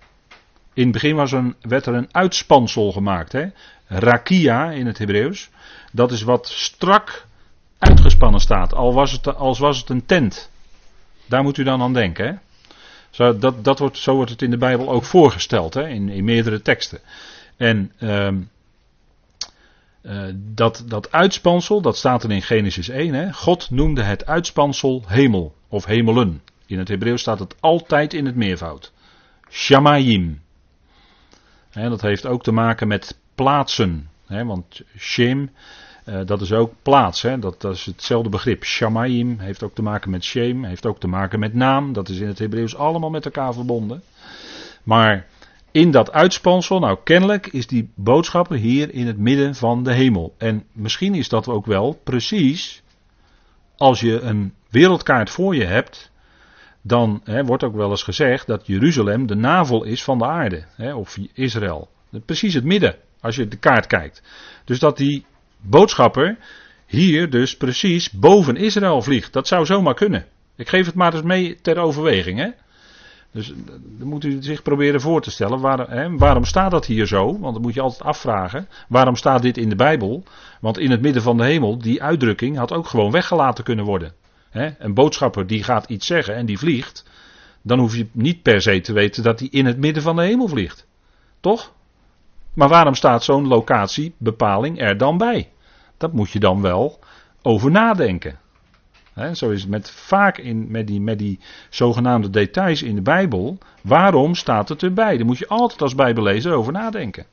[0.74, 3.32] In het begin was een, werd er een uitspansel gemaakt.
[3.32, 3.46] Hè?
[3.86, 5.50] Rakia in het Hebreeuws.
[5.92, 7.26] Dat is wat strak
[7.78, 8.74] uitgespannen staat.
[8.74, 10.50] Al was het, als was het een tent.
[11.26, 12.26] Daar moet u dan aan denken.
[12.26, 12.32] Hè?
[13.10, 15.74] Zo, dat, dat wordt, zo wordt het in de Bijbel ook voorgesteld.
[15.74, 15.88] Hè?
[15.88, 17.00] In, in meerdere teksten.
[17.56, 18.36] En ehm,
[20.02, 23.14] uh, dat, dat uitspansel, dat staat er in Genesis 1.
[23.14, 23.32] Hè?
[23.32, 26.42] God noemde het uitspansel hemel of hemelen.
[26.66, 28.92] In het Hebreeuws staat het altijd in het meervoud.
[29.50, 30.40] Shamayim.
[31.70, 34.08] Hè, dat heeft ook te maken met plaatsen.
[34.26, 35.50] Want Shem,
[36.04, 37.22] uh, dat is ook plaats.
[37.22, 38.64] Dat, dat, is hetzelfde begrip.
[38.64, 41.92] Shamayim heeft ook te maken met Shem, heeft ook te maken met naam.
[41.92, 44.02] Dat is in het Hebreeuws allemaal met elkaar verbonden.
[44.82, 45.26] Maar
[45.72, 50.34] in dat uitspansel, nou kennelijk is die boodschapper hier in het midden van de hemel.
[50.38, 52.82] En misschien is dat ook wel precies
[53.76, 56.10] als je een wereldkaart voor je hebt,
[56.82, 60.64] dan hè, wordt ook wel eens gezegd dat Jeruzalem de navel is van de aarde,
[60.76, 61.88] hè, of Israël.
[62.24, 64.22] Precies het midden, als je de kaart kijkt.
[64.64, 65.24] Dus dat die
[65.60, 66.38] boodschapper
[66.86, 69.32] hier dus precies boven Israël vliegt.
[69.32, 70.26] Dat zou zomaar kunnen.
[70.56, 72.38] Ik geef het maar eens mee ter overweging.
[72.38, 72.48] Hè?
[73.32, 73.52] Dus
[73.98, 75.90] dan moet u zich proberen voor te stellen.
[75.90, 77.38] Hè, waarom staat dat hier zo?
[77.38, 78.68] Want dan moet je altijd afvragen.
[78.88, 80.22] Waarom staat dit in de Bijbel?
[80.60, 84.12] Want in het midden van de hemel, die uitdrukking had ook gewoon weggelaten kunnen worden.
[84.50, 84.70] Hè?
[84.78, 87.04] Een boodschapper die gaat iets zeggen en die vliegt.
[87.62, 90.22] Dan hoef je niet per se te weten dat hij in het midden van de
[90.22, 90.86] hemel vliegt.
[91.40, 91.72] Toch?
[92.54, 95.50] Maar waarom staat zo'n locatiebepaling er dan bij?
[95.96, 96.98] Dat moet je dan wel
[97.42, 98.38] over nadenken.
[99.32, 101.38] Zo is het met, vaak in, met, die, met die
[101.70, 103.58] zogenaamde details in de Bijbel.
[103.82, 105.16] Waarom staat het erbij?
[105.16, 107.26] Daar moet je altijd als Bijbellezer over nadenken.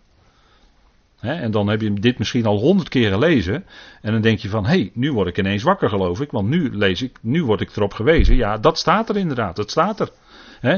[1.19, 3.65] en dan heb je dit misschien al honderd keer gelezen.
[4.01, 6.31] En dan denk je van, hé, hey, nu word ik ineens wakker geloof ik.
[6.31, 8.35] Want nu lees ik, nu word ik erop gewezen.
[8.35, 10.11] Ja, dat staat er inderdaad, dat staat er.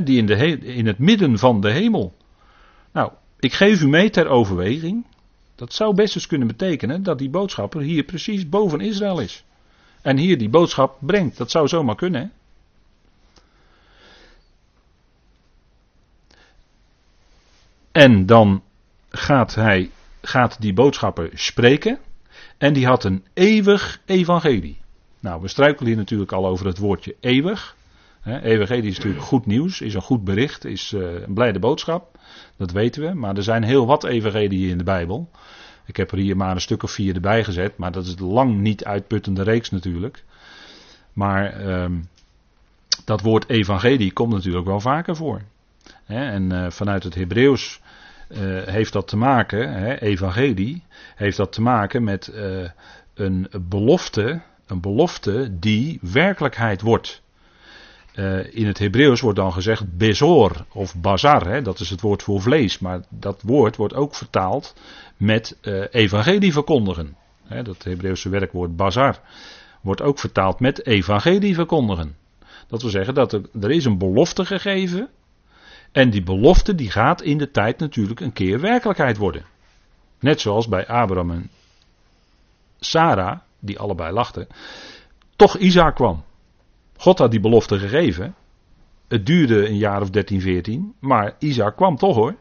[0.03, 2.13] die in, de in het midden van de hemel.
[2.93, 5.05] Nou, ik geef u mee ter overweging.
[5.55, 9.43] Dat zou best eens kunnen betekenen dat die boodschapper hier precies boven Israël is.
[10.01, 11.37] En hier die boodschap brengt.
[11.37, 12.31] Dat zou zomaar kunnen.
[17.91, 18.63] En dan
[19.09, 19.89] gaat hij,
[20.21, 21.99] gaat die boodschapper spreken.
[22.57, 24.77] En die had een eeuwig evangelie.
[25.19, 27.75] Nou, we struikelen hier natuurlijk al over het woordje eeuwig.
[28.23, 32.17] evangelie is natuurlijk goed nieuws, is een goed bericht, is uh, een blijde boodschap.
[32.57, 33.13] Dat weten we.
[33.13, 35.29] Maar er zijn heel wat evangelieën in de Bijbel.
[35.89, 37.77] Ik heb er hier maar een stuk of vier erbij gezet.
[37.77, 40.23] Maar dat is lang niet uitputtende reeks natuurlijk.
[41.13, 41.93] Maar ehm,
[43.05, 45.41] dat woord evangelie komt natuurlijk wel vaker voor.
[46.05, 47.81] en uh, vanuit het Hebreeuws
[48.27, 50.83] uh, heeft dat te maken, evangelie,
[51.15, 52.69] heeft dat te maken met uh,
[53.13, 57.21] een belofte, een belofte die werkelijkheid wordt.
[58.19, 62.23] Uh, in het Hebreeuws wordt dan gezegd bezor of bazar, hè, dat is het woord
[62.23, 64.75] voor vlees, maar dat woord wordt ook vertaald
[65.17, 67.15] met uh, evangelie verkondigen.
[67.43, 69.19] Hè, dat Hebreeuwse werkwoord bazar
[69.81, 72.15] wordt ook vertaald met evangelie verkondigen.
[72.67, 75.09] Dat wil zeggen dat er, er is een belofte gegeven
[75.91, 79.45] en die belofte die gaat in de tijd natuurlijk een keer werkelijkheid worden.
[80.19, 81.49] Net zoals bij Abraham en
[82.79, 84.47] Sarah, die allebei lachten,
[85.35, 86.23] toch Isaac kwam.
[86.99, 88.35] God had die belofte gegeven.
[89.07, 90.93] Het duurde een jaar of 13, 14.
[90.99, 92.35] Maar Isaac kwam toch hoor.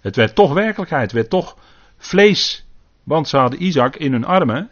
[0.00, 1.02] Het werd toch werkelijkheid.
[1.02, 1.56] Het werd toch
[1.96, 2.66] vlees.
[3.02, 4.70] Want ze hadden Isaac in hun armen.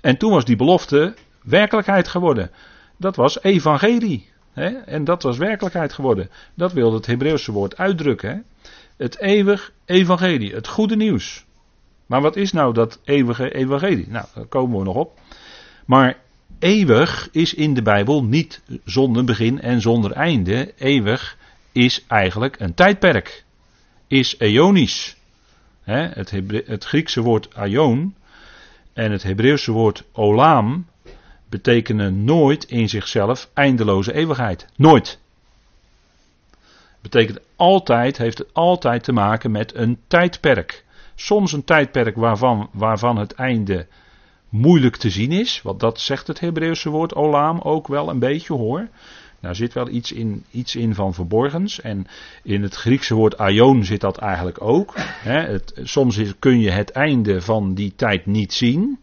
[0.00, 2.50] En toen was die belofte werkelijkheid geworden.
[2.96, 4.30] Dat was evangelie.
[4.52, 4.68] Hè?
[4.68, 6.30] En dat was werkelijkheid geworden.
[6.54, 8.30] Dat wilde het Hebreeuwse woord uitdrukken.
[8.30, 8.70] Hè?
[8.96, 10.54] Het eeuwig evangelie.
[10.54, 11.44] Het goede nieuws.
[12.06, 14.08] Maar wat is nou dat eeuwige evangelie?
[14.08, 15.18] Nou, daar komen we nog op.
[15.84, 16.24] Maar
[16.58, 20.72] Eeuwig is in de Bijbel niet zonder begin en zonder einde.
[20.76, 21.36] Eeuwig
[21.72, 23.44] is eigenlijk een tijdperk.
[24.06, 25.16] Is eonisch.
[25.82, 26.30] het,
[26.66, 28.14] het, Griekse woord aion
[28.92, 30.86] en het Hebreeuwse woord olam
[31.48, 34.66] betekenen nooit in zichzelf eindeloze eeuwigheid.
[34.76, 35.18] Nooit.
[37.00, 40.84] Betekent altijd, heeft het altijd te maken met een tijdperk.
[41.14, 43.86] Soms een tijdperk waarvan, waarvan het einde
[44.48, 45.62] moeilijk te zien is.
[45.62, 48.88] Want dat zegt het Hebreeuwse woord olam ook wel een beetje hoor.
[49.40, 51.80] Daar zit wel iets in, iets in van verborgens.
[51.80, 52.06] En
[52.42, 54.92] in het Griekse woord aion zit dat eigenlijk ook.
[55.22, 58.98] het, soms kun je het einde van die tijd niet zien.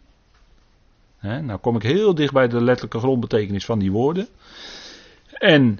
[1.21, 4.27] nou kom ik heel dicht bij de letterlijke grondbetekenis van die woorden.
[5.33, 5.79] En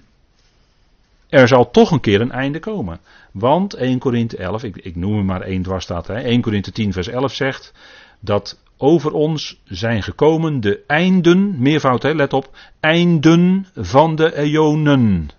[1.30, 2.99] er zal toch een keer een einde komen.
[3.32, 6.10] Want 1 Korinthe 11, ik, ik noem hem maar één dwarsstaat.
[6.10, 7.73] 1 Korinthe 10 vers 11 zegt
[8.19, 15.30] dat over ons zijn gekomen de einden, meervoud hè, let op, einden van de eonen.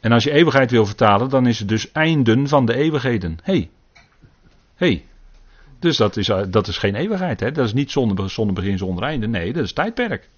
[0.00, 3.38] En als je eeuwigheid wil vertalen, dan is het dus einden van de eeuwigheden.
[3.42, 3.70] Hé, hey.
[4.74, 5.04] hey.
[5.78, 7.52] Dus dat is, eh, dat is geen eeuwigheid, hè?
[7.52, 9.26] dat is niet zonder, zonder begin, zonder einde.
[9.26, 10.28] Nee, dat is tijdperk.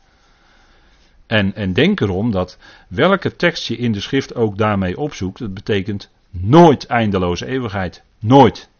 [1.26, 2.58] En, en denk erom dat
[2.88, 8.02] welke tekst je in de schrift ook daarmee opzoekt, dat betekent nooit eindeloze eeuwigheid.
[8.18, 8.70] Nooit.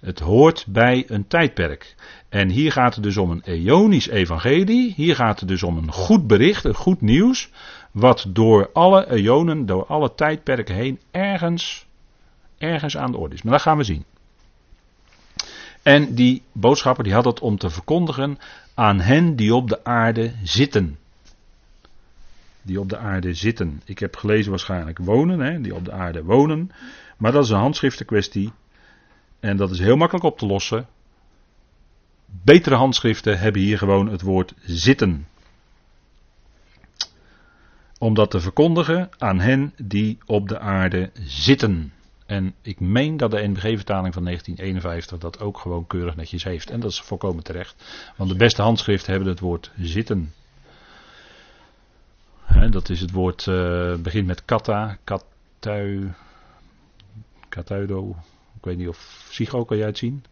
[0.00, 1.94] Het hoort bij een tijdperk.
[2.28, 4.92] En hier gaat het dus om een eonisch evangelie.
[4.96, 7.50] Hier gaat het dus om een goed bericht, een goed nieuws.
[7.90, 11.86] Wat door alle eonen, door alle tijdperken heen ergens,
[12.58, 13.42] ergens aan de orde is.
[13.42, 14.04] Maar dat gaan we zien.
[15.82, 18.38] En die boodschapper die had het om te verkondigen
[18.74, 20.98] aan hen die op de aarde zitten.
[22.62, 23.82] die op de aarde zitten.
[23.84, 26.70] Ik heb gelezen waarschijnlijk wonen, hè, die op de aarde wonen.
[27.16, 28.52] Maar dat is een handschriftenkwestie.
[29.40, 30.86] En dat is heel makkelijk op te lossen.
[32.26, 35.26] Betere handschriften hebben hier gewoon het woord zitten.
[37.98, 41.92] Om dat te verkondigen aan hen die op de aarde zitten.
[42.26, 46.70] En ik meen dat de NBG-vertaling van 1951 dat ook gewoon keurig netjes heeft.
[46.70, 47.84] En dat is volkomen terecht.
[48.16, 50.32] Want de beste handschriften hebben het woord zitten.
[52.70, 56.12] dat is het woord, uh, begint met kata, katui,
[57.48, 58.16] katuido.
[58.58, 60.24] Ik weet niet of Sigo kan jij het zien?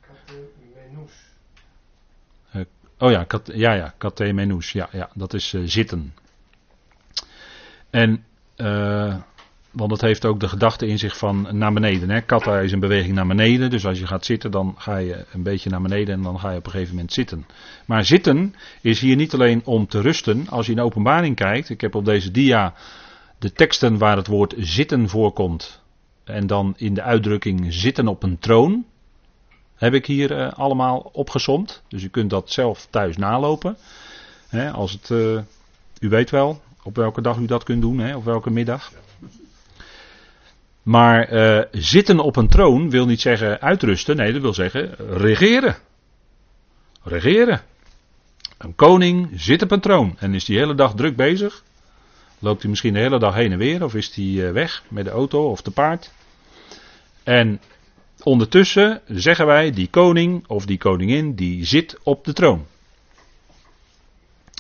[2.55, 2.63] Uh,
[2.99, 4.73] oh ja, kat, ja, ja, katemenus.
[4.73, 6.15] Ja, ja, dat is uh, zitten.
[7.91, 8.25] En
[8.57, 9.17] uh,
[9.77, 12.11] want het heeft ook de gedachte in zich van naar beneden.
[12.11, 12.21] Hè.
[12.21, 13.71] Kata is een beweging naar beneden.
[13.71, 16.51] Dus als je gaat zitten, dan ga je een beetje naar beneden en dan ga
[16.51, 17.47] je op een gegeven moment zitten.
[17.87, 20.49] Maar zitten is hier niet alleen om te rusten.
[20.49, 22.75] Als je in openbaring kijkt, ik heb op deze dia
[23.39, 25.85] de teksten waar het woord zitten voorkomt.
[26.27, 28.85] En dan in de uitdrukking zitten op een troon.
[29.75, 31.83] Heb ik hier uh, allemaal opgesomd.
[31.89, 33.77] Dus u kunt dat zelf thuis nalopen.
[34.73, 35.41] als het, uh,
[36.01, 38.93] u weet wel op welke dag u dat kunt doen, op welke middag.
[40.83, 44.17] Maar uh, zitten op een troon wil niet zeggen uitrusten.
[44.17, 45.77] Nee, dat wil zeggen regeren.
[47.03, 47.61] Regeren.
[48.59, 51.63] Een koning zit op een troon en is die hele dag druk bezig.
[52.47, 55.05] Loopt hij misschien de hele dag heen en weer of is hij uh, weg met
[55.05, 56.13] de auto of de paard.
[57.23, 57.61] En
[58.23, 62.67] ondertussen zeggen wij die koning of die koningin die zit op de troon.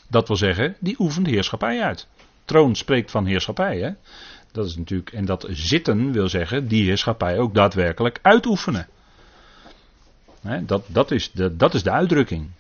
[0.09, 2.09] Dat wil zeggen, die oefent heerschappij uit.
[2.45, 3.79] Troon spreekt van heerschappij.
[3.79, 3.91] Hè?
[4.53, 8.89] Dat is natuurlijk, en dat zitten wil zeggen, die heerschappij ook daadwerkelijk uitoefenen.
[10.63, 12.51] dat, dat, is de, dat is de uitdrukking.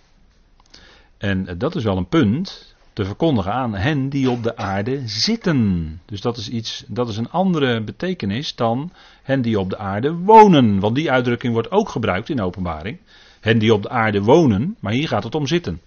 [1.18, 6.00] En dat is wel een punt te verkondigen aan hen die op de aarde zitten.
[6.06, 10.12] Dus dat is iets, dat is een andere betekenis dan hen die op de aarde
[10.14, 10.80] wonen.
[10.80, 12.98] Want die uitdrukking wordt ook gebruikt in openbaring.
[13.40, 15.80] Hen die op de aarde wonen, maar hier gaat het om zitten.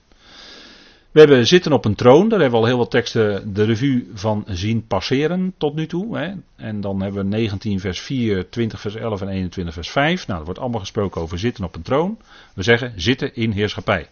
[1.11, 4.07] We hebben zitten op een troon, daar hebben we al heel wat teksten de revue
[4.13, 6.17] van zien passeren tot nu toe.
[6.17, 6.33] Hè.
[6.55, 10.27] En dan hebben we 19 vers 4, 20 vers 11 en 21 vers 5.
[10.27, 12.17] Nou, er wordt allemaal gesproken over zitten op een troon.
[12.53, 14.07] We zeggen zitten in heerschappij.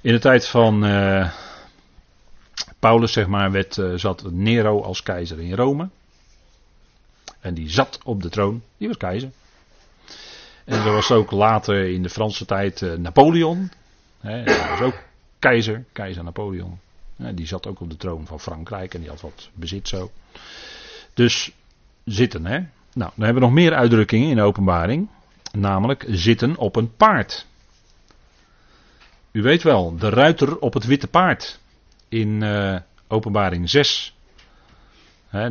[0.00, 1.32] In de tijd van uh,
[2.82, 5.88] Paulus, zeg maar, werd, uh, zat Nero als keizer in Rome.
[7.40, 9.30] En die zat op de troon, die was keizer.
[10.64, 13.70] En er was ook later in de Franse tijd uh, Napoleon.
[14.20, 15.02] Hè, dat was ook
[15.38, 16.78] keizer, keizer Napoleon.
[17.16, 20.10] die zat ook op de troon van Frankrijk en die had wat bezit zo.
[21.14, 21.52] Dus
[22.04, 22.58] zitten, hè.
[22.92, 25.08] Nou, dan hebben we nog meer uitdrukkingen in de openbaring.
[25.52, 27.46] Namelijk zitten op een paard.
[29.32, 31.60] U weet wel, de ruiter op het witte paard.
[32.12, 32.76] In uh,
[33.08, 34.16] openbaring 6.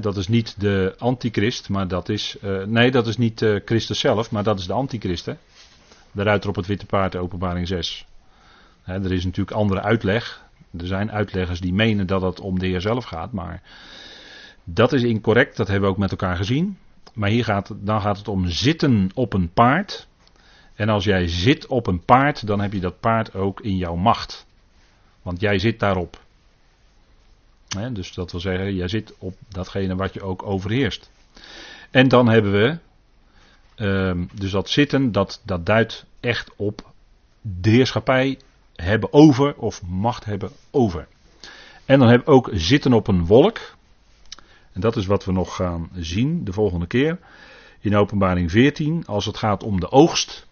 [0.01, 2.37] dat is niet de antichrist, maar dat is.
[2.43, 5.25] Uh, nee, dat is niet uh, Christus zelf, maar dat is de antichrist.
[5.25, 5.33] Hè?
[6.11, 8.05] De ruiter op het witte paard, openbaring 6
[8.85, 10.43] er is natuurlijk andere uitleg.
[10.77, 13.61] Er zijn uitleggers die menen dat het om de Heer zelf gaat, maar
[14.63, 16.77] dat is incorrect, dat hebben we ook met elkaar gezien.
[17.13, 20.07] Maar hier gaat, dan gaat het om zitten op een paard.
[20.75, 23.95] En als jij zit op een paard, dan heb je dat paard ook in jouw
[23.95, 24.45] macht.
[25.21, 26.19] Want jij zit daarop.
[27.71, 31.11] Dus dat wil zeggen, jij zit op datgene wat je ook overheerst.
[31.91, 32.77] En dan hebben we,
[33.75, 36.91] uh, dus dat zitten, dat, dat duidt echt op
[37.41, 38.39] de heerschappij
[38.75, 41.07] hebben over of macht hebben over.
[41.85, 43.59] En dan heb ik ook zitten op een wolk.
[44.71, 47.19] En dat is wat we nog gaan zien de volgende keer.
[47.79, 50.47] In openbaring 14, als het gaat om de oogst.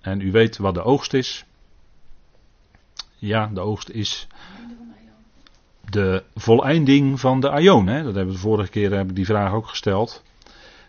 [0.00, 1.44] En u weet wat de oogst is.
[3.16, 4.26] Ja, de oogst is
[5.90, 7.86] de voleinding van de Aion.
[7.86, 10.22] Dat hebben we de vorige keer hebben die vraag ook gesteld.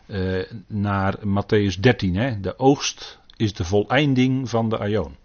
[0.07, 2.15] Uh, naar Matthäus 13.
[2.15, 2.39] Hè?
[2.39, 5.15] De oogst is de voleinding van de Aion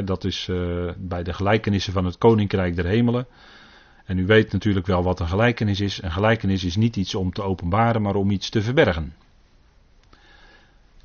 [0.00, 3.26] dat is uh, bij de gelijkenissen van het Koninkrijk der Hemelen.
[4.04, 6.02] En u weet natuurlijk wel wat een gelijkenis is.
[6.02, 9.14] Een gelijkenis is niet iets om te openbaren, maar om iets te verbergen.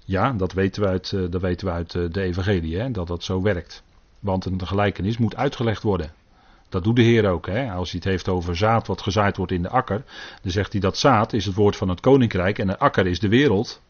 [0.05, 3.23] Ja, dat weten we uit, uh, dat weten we uit de Evangelie, hè, dat dat
[3.23, 3.83] zo werkt.
[4.19, 6.11] Want een gelijkenis moet uitgelegd worden.
[6.69, 7.45] Dat doet de Heer ook.
[7.45, 7.71] Hè.
[7.71, 10.03] Als hij het heeft over zaad wat gezaaid wordt in de akker,
[10.41, 13.19] dan zegt hij dat zaad is het woord van het koninkrijk en de akker is
[13.19, 13.81] de wereld.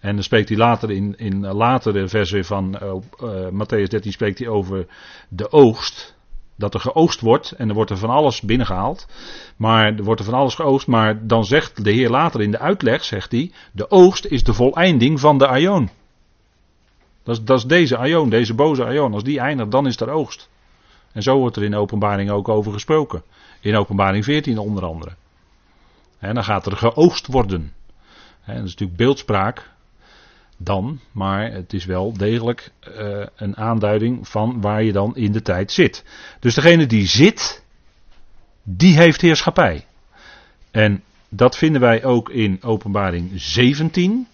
[0.00, 4.38] En dan spreekt hij later in, in latere versen van uh, uh, Matthäus 13 spreekt
[4.38, 4.86] hij over
[5.28, 6.14] de oogst.
[6.58, 9.06] Dat er geoogst wordt en er wordt er van alles binnengehaald.
[9.56, 10.86] Maar er wordt er van alles geoogst.
[10.86, 14.52] Maar dan zegt de Heer later in de uitleg, zegt hij, de oogst is de
[14.52, 15.90] voleinding van de aion.
[17.22, 19.12] Dat is, dat is deze aion, deze boze aion.
[19.12, 20.48] Als die eindigt, dan is er oogst.
[21.16, 23.22] En zo wordt er in openbaring ook over gesproken.
[23.60, 25.10] In openbaring 14 onder andere.
[26.18, 27.72] En dan gaat er geoogst worden.
[28.44, 29.70] En dat is natuurlijk beeldspraak
[30.56, 35.42] dan, maar het is wel degelijk uh, een aanduiding van waar je dan in de
[35.42, 36.04] tijd zit.
[36.40, 37.64] Dus degene die zit,
[38.62, 39.86] die heeft heerschappij.
[40.70, 44.28] En dat vinden wij ook in Openbaring 17.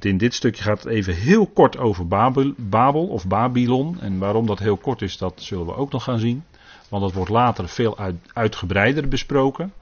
[0.00, 4.00] In dit stukje gaat het even heel kort over Babel, Babel, of Babylon.
[4.00, 6.44] En waarom dat heel kort is, dat zullen we ook nog gaan zien.
[6.88, 9.72] Want dat wordt later veel uit, uitgebreider besproken.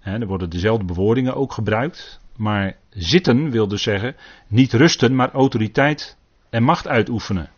[0.00, 2.20] Er worden dezelfde bewoordingen ook gebruikt.
[2.36, 6.16] Maar zitten wil dus zeggen niet rusten, maar autoriteit
[6.50, 7.50] en macht uitoefenen.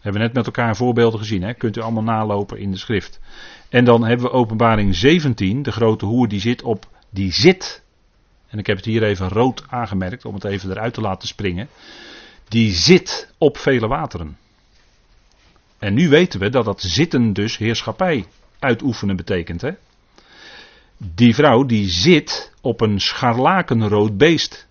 [0.00, 3.20] Hebben we net met elkaar voorbeelden gezien, kunt u allemaal nalopen in de schrift.
[3.68, 7.84] En dan hebben we openbaring 17, de grote hoer die zit op, die zit.
[8.48, 11.68] En ik heb het hier even rood aangemerkt om het even eruit te laten springen.
[12.48, 14.36] Die zit op vele wateren.
[15.78, 18.26] En nu weten we dat dat zitten dus heerschappij
[18.58, 19.60] uitoefenen betekent.
[19.60, 19.70] Hè?
[20.96, 24.66] Die vrouw die zit op een scharlakenrood beest.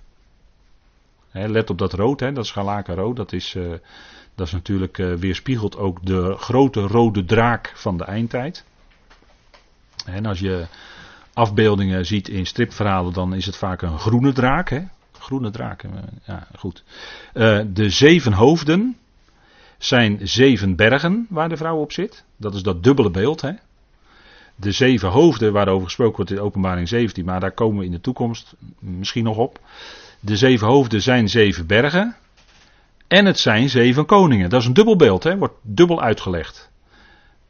[1.32, 3.73] let op dat rood, dat scharlakenrood, dat is, uh,
[4.36, 8.63] dat is natuurlijk uh, weerspiegelt ook de grote rode draak van de eindtijd.
[10.05, 10.65] En als je
[11.36, 14.69] afbeeldingen ziet in stripverhalen, dan is het vaak een groene draak.
[14.69, 14.81] Hè?
[15.19, 15.83] Groene draak,
[16.25, 16.83] ja goed.
[17.33, 18.97] Uh, de zeven hoofden
[19.77, 22.23] zijn zeven bergen waar de vrouw op zit.
[22.38, 23.41] Dat is dat dubbele beeld.
[23.41, 23.51] Hè?
[24.55, 28.01] de zeven hoofden waarover gesproken wordt in openbaring 17, maar daar komen we in de
[28.01, 29.59] toekomst misschien nog op.
[30.19, 32.15] De zeven hoofden zijn zeven bergen
[33.07, 34.49] en het zijn zeven koningen.
[34.49, 35.38] Dat is een dubbelbeeld, hè?
[35.38, 36.69] wordt dubbel uitgelegd.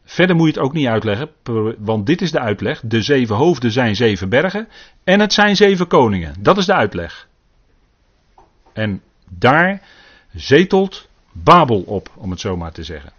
[0.06, 1.30] Verder moet je het ook niet uitleggen,
[1.78, 2.82] want dit is de uitleg.
[2.84, 4.68] De zeven hoofden zijn zeven bergen
[5.04, 6.36] en het zijn zeven koningen.
[6.40, 7.28] Dat is de uitleg.
[8.74, 9.82] En daar
[10.34, 13.12] zetelt Babel op, om het zo maar te zeggen.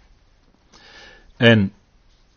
[1.37, 1.73] En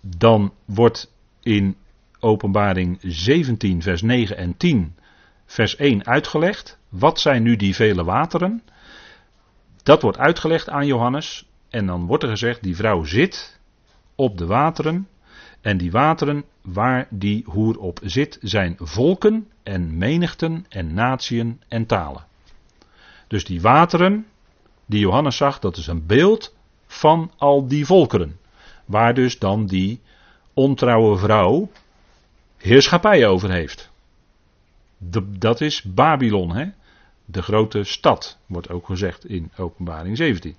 [0.01, 1.77] dan wordt in
[2.21, 4.95] Openbaring 17, vers 9 en 10,
[5.47, 6.79] vers 1 uitgelegd.
[6.89, 8.63] Wat zijn nu die vele wateren?
[9.83, 11.47] Dat wordt uitgelegd aan Johannes.
[11.69, 13.60] En dan wordt er gezegd: die vrouw zit
[14.21, 15.09] op de wateren.
[15.61, 21.87] En die wateren waar die hoer op zit, zijn volken en menigten en natieën en
[21.87, 22.25] talen.
[23.27, 24.27] Dus die wateren
[24.87, 26.55] die Johannes zag, dat is een beeld
[26.87, 28.39] van al die volkeren.
[28.85, 30.01] Waar dus dan die
[30.55, 31.71] ontrouwe vrouw
[32.57, 33.91] heerschappij over heeft.
[35.39, 36.67] dat is Babylon, hè?
[37.25, 40.55] de grote stad, wordt ook gezegd in Openbaring 17.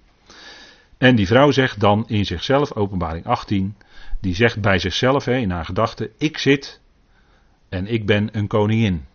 [1.01, 3.75] En die vrouw zegt dan in zichzelf, Openbaring 18,
[4.19, 6.79] die zegt bij zichzelf hè, in haar gedachten: Ik zit
[7.69, 9.05] en ik ben een koningin.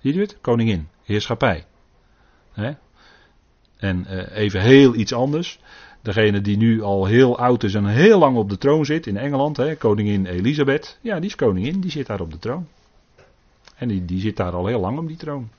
[0.00, 0.38] Ziet u het?
[0.40, 1.64] Koningin, heerschappij.
[2.52, 2.72] Hè?
[3.76, 5.60] En uh, even heel iets anders.
[6.02, 9.16] Degene die nu al heel oud is en heel lang op de troon zit in
[9.16, 10.98] Engeland, hè, koningin Elisabeth.
[11.00, 12.66] Ja, die is koningin, die zit daar op de troon.
[13.76, 15.50] En die, die zit daar al heel lang op die troon.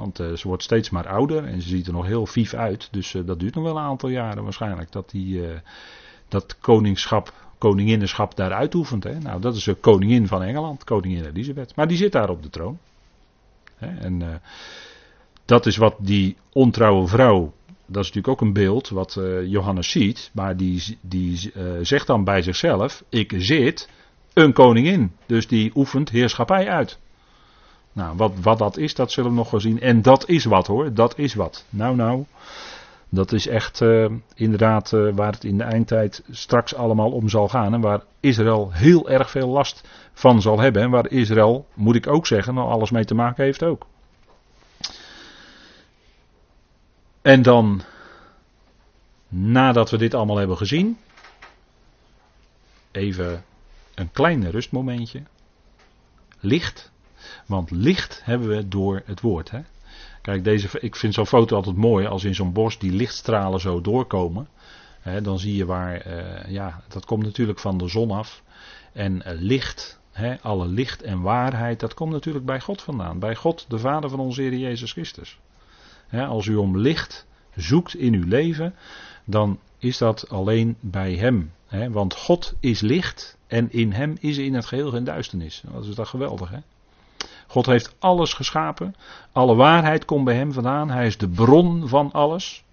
[0.00, 2.88] Want uh, ze wordt steeds maar ouder en ze ziet er nog heel vief uit.
[2.90, 4.92] Dus uh, dat duurt nog wel een aantal jaren waarschijnlijk.
[4.92, 5.48] Dat die uh,
[6.28, 9.04] dat koningschap, koninginnenschap daar uitoefent.
[9.04, 9.18] Hè.
[9.18, 11.76] Nou, dat is de koningin van Engeland, koningin Elisabeth.
[11.76, 12.78] Maar die zit daar op de troon.
[13.76, 14.40] Hè, en
[15.44, 17.52] dat is wat die ontrouwe vrouw
[17.86, 22.42] dat is natuurlijk ook een beeld wat Johannes ziet, maar die, die zegt dan bij
[22.42, 23.88] zichzelf: Ik zit
[24.32, 25.12] een koningin.
[25.26, 26.98] Dus die oefent heerschappij uit.
[28.00, 29.80] Nou, wat, wat dat is, dat zullen we nog wel zien.
[29.80, 31.64] En dat is wat hoor, dat is wat.
[31.68, 32.24] Nou, nou,
[33.08, 37.74] dat is echt uh, inderdaad waar het in de eindtijd straks allemaal om zal gaan.
[37.74, 40.82] En waar Israël heel erg veel last van zal hebben.
[40.82, 43.86] En waar Israël, moet ik ook zeggen, nou alles mee te maken heeft ook.
[47.22, 47.82] En dan,
[49.28, 50.98] nadat we dit allemaal hebben gezien,
[52.90, 53.44] even
[53.94, 55.22] een klein rustmomentje.
[56.38, 56.90] Licht.
[57.46, 59.50] Want licht hebben we door het woord.
[59.50, 59.60] Hè?
[60.22, 63.80] Kijk, deze, ik vind zo'n foto altijd mooi als in zo'n bos die lichtstralen zo
[63.80, 64.48] doorkomen.
[65.00, 68.42] Hè, dan zie je waar, uh, ja, dat komt natuurlijk van de zon af.
[68.92, 73.18] En uh, licht, hè, alle licht en waarheid, dat komt natuurlijk bij God vandaan.
[73.18, 75.38] Bij God, de Vader van onze Heer Jezus Christus
[76.18, 78.74] als u om licht zoekt in uw leven,
[79.24, 81.52] dan is dat alleen bij Hem.
[81.90, 85.62] want God is licht en in Hem is in het geheel geen duisternis.
[85.72, 86.50] Dat is dat geweldig.
[86.50, 86.58] Hè?
[87.50, 88.94] God heeft alles geschapen.
[89.32, 90.90] Alle waarheid komt bij Hem vandaan.
[90.90, 92.64] Hij is de bron van alles.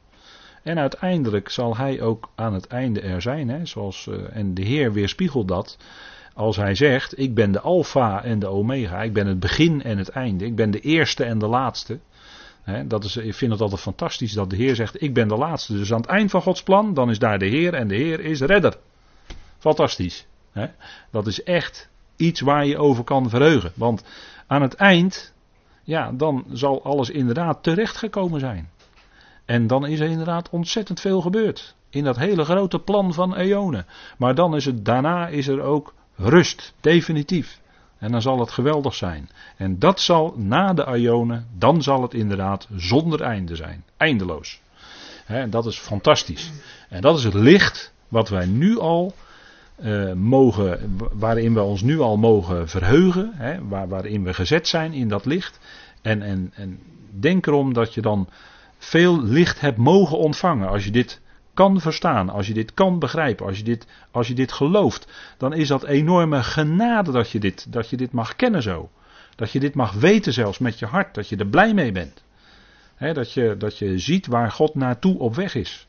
[0.64, 3.50] En uiteindelijk zal Hij ook aan het einde er zijn.
[3.50, 3.66] Hè?
[3.66, 5.78] Zoals, uh, en de Heer weerspiegelt dat.
[6.34, 9.02] Als Hij zegt: Ik ben de Alpha en de Omega.
[9.02, 10.46] Ik ben het begin en het einde.
[10.46, 12.00] Ik ben de eerste en de laatste.
[12.86, 15.74] dat is, ik vind het altijd fantastisch dat de Heer zegt: Ik ben de laatste.
[15.74, 18.20] Dus aan het eind van Gods plan, dan is daar de Heer en de Heer
[18.20, 18.78] is redder.
[19.58, 20.26] Fantastisch.
[21.12, 23.72] Dat is echt iets waar je over kan verheugen.
[23.76, 24.04] Want
[24.48, 25.34] aan het eind,
[25.84, 28.70] ja, dan zal alles inderdaad terechtgekomen zijn.
[29.46, 31.76] En dan is er inderdaad ontzettend veel gebeurd.
[31.90, 33.86] In dat hele grote plan van eonen.
[34.18, 37.60] Maar dan is het, daarna is er ook rust, definitief.
[37.98, 39.30] En dan zal het geweldig zijn.
[39.58, 43.84] En dat zal na de Ionen, dan zal het inderdaad zonder einde zijn.
[43.98, 44.62] Eindeloos.
[45.26, 46.52] En dat is fantastisch.
[46.90, 49.14] En dat is het licht wat wij nu al
[49.80, 53.32] uh, mogen, waarin we ons nu al mogen verheugen.
[53.34, 55.60] Hè, waar, waarin we gezet zijn in dat licht.
[56.02, 58.30] En, en, en denk erom dat je dan
[58.78, 60.68] veel licht hebt mogen ontvangen.
[60.68, 61.22] Als je dit
[61.54, 65.08] kan verstaan, als je dit kan begrijpen, als je dit, als je dit gelooft,
[65.38, 68.90] dan is dat enorme genade dat je dit, dat je dit mag kennen zo.
[69.36, 72.24] Dat je dit mag weten zelfs met je hart, dat je er blij mee bent.
[72.98, 75.87] dat, je, dat je ziet waar God naartoe op weg is.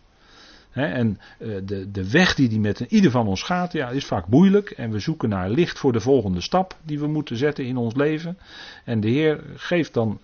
[0.85, 4.29] En uh, de, de weg die die met ieder van ons gaat, ja, is vaak
[4.29, 4.71] moeilijk.
[4.71, 7.95] En we zoeken naar licht voor de volgende stap die we moeten zetten in ons
[7.95, 8.39] leven.
[8.85, 10.21] En de Heer geeft dan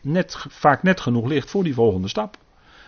[0.00, 2.36] net, vaak net genoeg licht voor die volgende stap.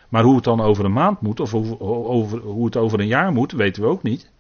[0.09, 3.07] Maar hoe het dan over een maand moet, of over, over, hoe het over een
[3.07, 4.31] jaar moet, weten we ook niet.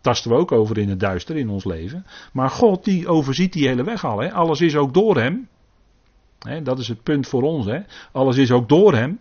[0.00, 2.06] Tasten we ook over in het duister in ons leven.
[2.32, 4.18] Maar God die overziet die hele weg al.
[4.18, 4.32] Hè.
[4.32, 5.48] Alles is ook door hem.
[6.62, 7.68] Dat is het punt voor ons.
[8.12, 9.18] Alles is ook door hem.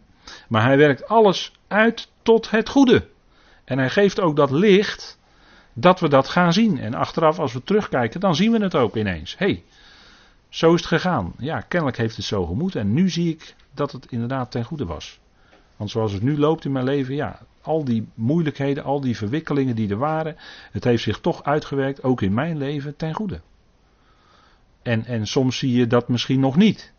[0.47, 3.07] Maar hij werkt alles uit tot het goede.
[3.63, 5.19] En hij geeft ook dat licht
[5.73, 6.79] dat we dat gaan zien.
[6.79, 9.37] En achteraf als we terugkijken, dan zien we het ook ineens.
[9.37, 9.63] Hey,
[10.49, 11.33] zo is het gegaan.
[11.37, 12.75] Ja, kennelijk heeft het zo gemoed.
[12.75, 15.19] En nu zie ik dat het inderdaad ten goede was.
[15.75, 19.75] Want zoals het nu loopt in mijn leven, ja, al die moeilijkheden, al die verwikkelingen
[19.75, 20.35] die er waren,
[20.71, 23.41] het heeft zich toch uitgewerkt, ook in mijn leven, ten goede.
[24.81, 26.93] En, en soms zie je dat misschien nog niet.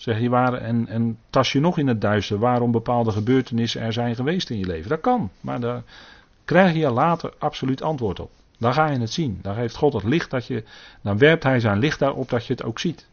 [0.00, 3.92] Zeg je waar, en, en tas je nog in het duister waarom bepaalde gebeurtenissen er
[3.92, 4.88] zijn geweest in je leven.
[4.88, 5.82] Dat kan, maar daar
[6.44, 8.30] krijg je later absoluut antwoord op.
[8.58, 9.38] Dan ga je het zien.
[9.42, 10.64] Dan geeft God het licht dat je,
[11.02, 13.06] dan werpt hij zijn licht daarop dat je het ook ziet.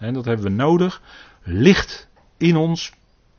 [0.00, 1.02] En dat hebben we nodig.
[1.42, 2.92] Licht in ons,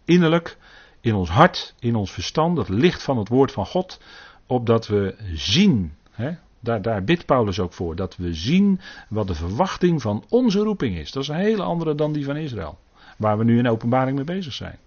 [0.05, 0.57] innerlijk,
[1.01, 3.99] in ons hart, in ons verstand, het licht van het woord van God,
[4.45, 8.79] opdat we zien, hè, daar, daar bidt Paulus ook voor, dat we zien
[9.09, 11.11] wat de verwachting van onze roeping is.
[11.11, 12.77] Dat is een hele andere dan die van Israël,
[13.17, 14.77] waar we nu in openbaring mee bezig zijn.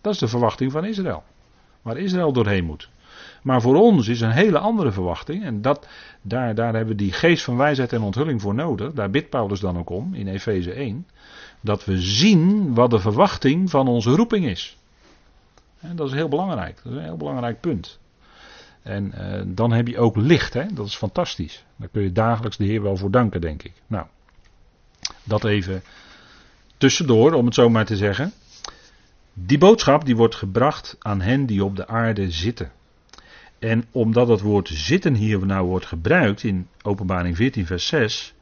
[0.00, 1.22] Dat is de verwachting van Israël,
[1.82, 2.90] waar Israël doorheen moet.
[3.42, 5.44] Maar voor ons is een hele andere verwachting.
[5.44, 5.88] En dat,
[6.22, 8.92] daar, daar hebben we die geest van wijsheid en onthulling voor nodig.
[8.92, 11.06] Daar bidt Paulus dan ook om in Efeze 1.
[11.60, 14.76] Dat we zien wat de verwachting van onze roeping is.
[15.80, 16.80] En dat is heel belangrijk.
[16.82, 17.98] Dat is een heel belangrijk punt.
[18.82, 20.66] En uh, dan heb je ook licht, hè?
[20.72, 21.64] dat is fantastisch.
[21.76, 23.72] Daar kun je dagelijks de Heer wel voor danken, denk ik.
[23.86, 24.06] Nou,
[25.24, 25.82] dat even
[26.76, 28.32] tussendoor, om het zo maar te zeggen.
[29.34, 32.72] Die boodschap die wordt gebracht aan hen die op de aarde zitten.
[33.58, 38.34] En omdat het woord zitten hier nou wordt gebruikt in Openbaring 14, vers 6.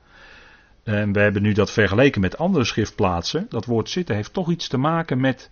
[0.83, 3.47] En we hebben nu dat vergeleken met andere schriftplaatsen.
[3.49, 5.51] Dat woord zitten heeft toch iets te maken met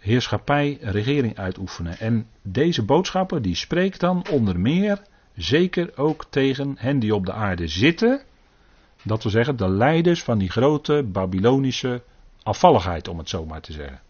[0.00, 1.98] heerschappij, regering uitoefenen.
[1.98, 5.02] En deze boodschapper die spreekt dan onder meer
[5.34, 8.22] zeker ook tegen hen die op de aarde zitten.
[9.02, 12.02] Dat we zeggen de leiders van die grote Babylonische
[12.42, 14.00] afvalligheid, om het zo maar te zeggen.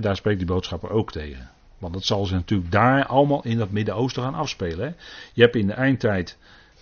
[0.00, 1.50] daar spreekt die boodschapper ook tegen.
[1.78, 4.96] Want dat zal ze natuurlijk daar allemaal in dat Midden-Oosten gaan afspelen.
[5.32, 6.38] Je hebt in de eindtijd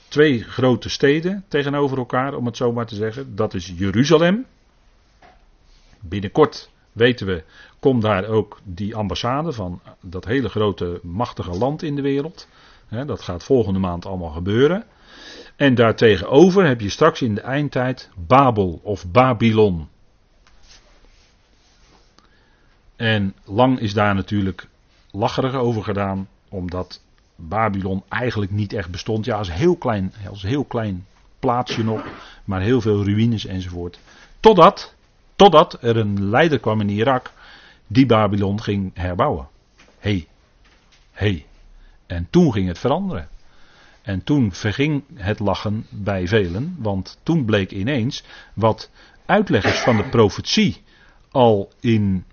[0.09, 3.37] twee grote steden tegenover elkaar, om het zo maar te zeggen.
[3.37, 4.47] Dat is Jeruzalem.
[6.01, 7.45] Binnenkort weten we,
[7.79, 12.49] komt daar ook die ambassade van dat hele grote machtige land in de wereld.
[12.89, 14.85] dat gaat volgende maand allemaal gebeuren.
[15.57, 19.89] En daartegenover heb je straks in de eindtijd Babel of Babylon.
[22.97, 24.69] En lang is daar natuurlijk
[25.11, 27.01] lacherig over gedaan, omdat
[27.37, 29.25] Babylon eigenlijk niet echt bestond.
[29.25, 31.07] Ja, als heel klein, als heel klein
[31.39, 32.05] plaatsje nog,
[32.45, 33.99] maar heel veel ruïnes enzovoort.
[34.41, 34.95] Totdat
[35.43, 37.33] Totdat er een leider kwam in Irak
[37.87, 39.49] die Babylon ging herbouwen.
[39.99, 40.27] Hé, hey,
[41.13, 41.27] hé.
[41.27, 41.47] Hey.
[42.07, 43.29] En toen ging het veranderen.
[44.03, 48.25] En toen verging het lachen bij velen, want toen bleek ineens
[48.55, 48.91] wat
[49.27, 50.83] uitleggers van de profetie
[51.31, 52.25] al in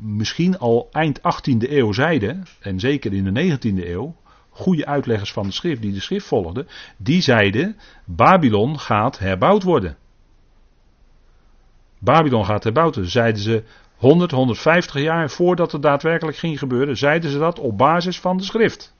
[0.00, 4.14] misschien al eind 18e eeuw zeiden, en zeker in de 19e eeuw,
[4.50, 9.96] goede uitleggers van de schrift die de schrift volgden, die zeiden Babylon gaat herbouwd worden.
[12.04, 13.62] Babylon gaat herbouwd Zeiden ze
[13.96, 18.44] 100, 150 jaar voordat het daadwerkelijk ging gebeuren, zeiden ze dat op basis van de
[18.44, 18.94] schrift.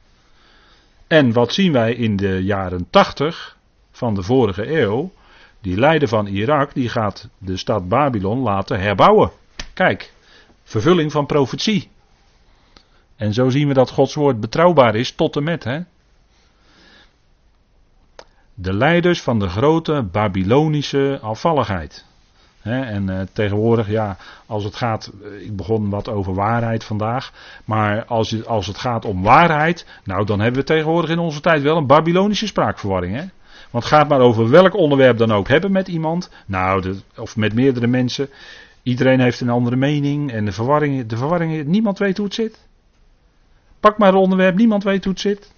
[1.07, 3.57] En wat zien wij in de jaren 80
[3.91, 5.13] van de vorige eeuw?
[5.61, 9.31] Die leider van Irak, die gaat de stad Babylon laten herbouwen.
[9.75, 10.13] Kijk,
[10.63, 11.89] vervulling van profetie.
[13.17, 15.65] En zo zien we dat Gods woord betrouwbaar is tot en met.
[15.65, 15.81] Hè?
[18.55, 22.05] De leiders van de grote Babylonische afvalligheid.
[22.73, 27.33] En uh, tegenwoordig, ja, als het gaat, eh, ik begon wat over waarheid vandaag,
[27.65, 31.62] maar als, als het gaat om waarheid, nou dan hebben we tegenwoordig in onze tijd
[31.62, 33.17] wel een Babylonische spraakverwarring.
[33.17, 33.25] Hè?
[33.71, 37.55] Want gaat maar over welk onderwerp dan ook hebben met iemand, nou, de, of met
[37.55, 38.29] meerdere mensen,
[38.83, 42.59] iedereen heeft een andere mening en de verwarring, de verwarring, niemand weet hoe het zit.
[43.81, 45.53] Pak maar een onderwerp, niemand weet hoe het zit.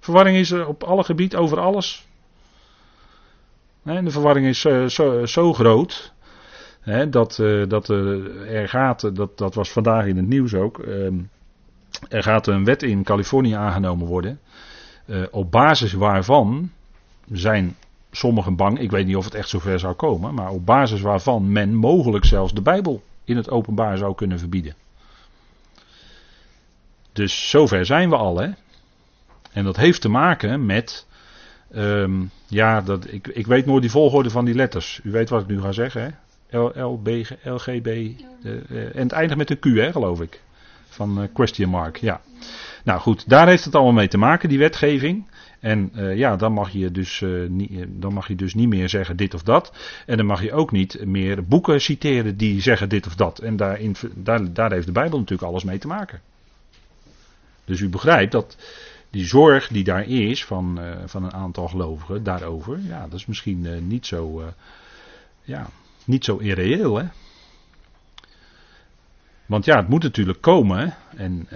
[0.00, 2.08] Verwarring is er op alle gebieden, over alles.
[3.82, 6.12] De verwarring is eh, zo, zo groot.
[7.10, 10.78] dat, uh, dat er gaat, dat, dat was vandaag in het nieuws ook.
[10.78, 11.18] Ehm,
[12.08, 14.40] er gaat een wet in Californië aangenomen worden.
[15.06, 16.70] Eh, op basis waarvan
[17.32, 17.76] zijn
[18.10, 21.52] sommigen bang, ik weet niet of het echt zover zou komen, maar op basis waarvan
[21.52, 24.74] men mogelijk zelfs de Bijbel in het openbaar zou kunnen verbieden.
[27.12, 28.50] Dus zover zijn we al, hè?
[29.52, 31.06] En dat heeft te maken met.
[31.76, 35.00] Um, ja, dat, ik, ik weet nooit die volgorde van die letters.
[35.02, 36.58] U weet wat ik nu ga zeggen, hè?
[36.58, 37.08] L, L, B,
[37.44, 37.86] L, G, B.
[37.86, 40.40] en het eindigt met een Q, hè, geloof ik.
[40.88, 42.20] Van uh, question mark, ja.
[42.84, 45.26] Nou goed, daar heeft het allemaal mee te maken, die wetgeving.
[45.60, 48.88] En uh, ja, dan mag, je dus, uh, niet, dan mag je dus niet meer
[48.88, 49.72] zeggen dit of dat.
[50.06, 53.38] En dan mag je ook niet meer boeken citeren die zeggen dit of dat.
[53.38, 56.20] En daarin, daar, daar heeft de Bijbel natuurlijk alles mee te maken.
[57.64, 58.56] Dus u begrijpt dat
[59.10, 63.26] die zorg die daar is van, uh, van een aantal gelovigen daarover, ja, dat is
[63.26, 64.46] misschien uh, niet zo, uh,
[65.42, 65.70] ja,
[66.04, 67.04] niet zo irreëel, hè.
[69.46, 70.94] Want ja, het moet natuurlijk komen.
[71.16, 71.48] En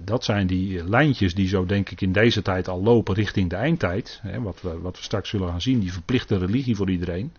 [0.00, 3.56] dat zijn die lijntjes die zo denk ik in deze tijd al lopen richting de
[3.56, 4.20] eindtijd.
[4.22, 7.32] Hè, wat, we, wat we straks zullen gaan zien, die verplichte religie voor iedereen.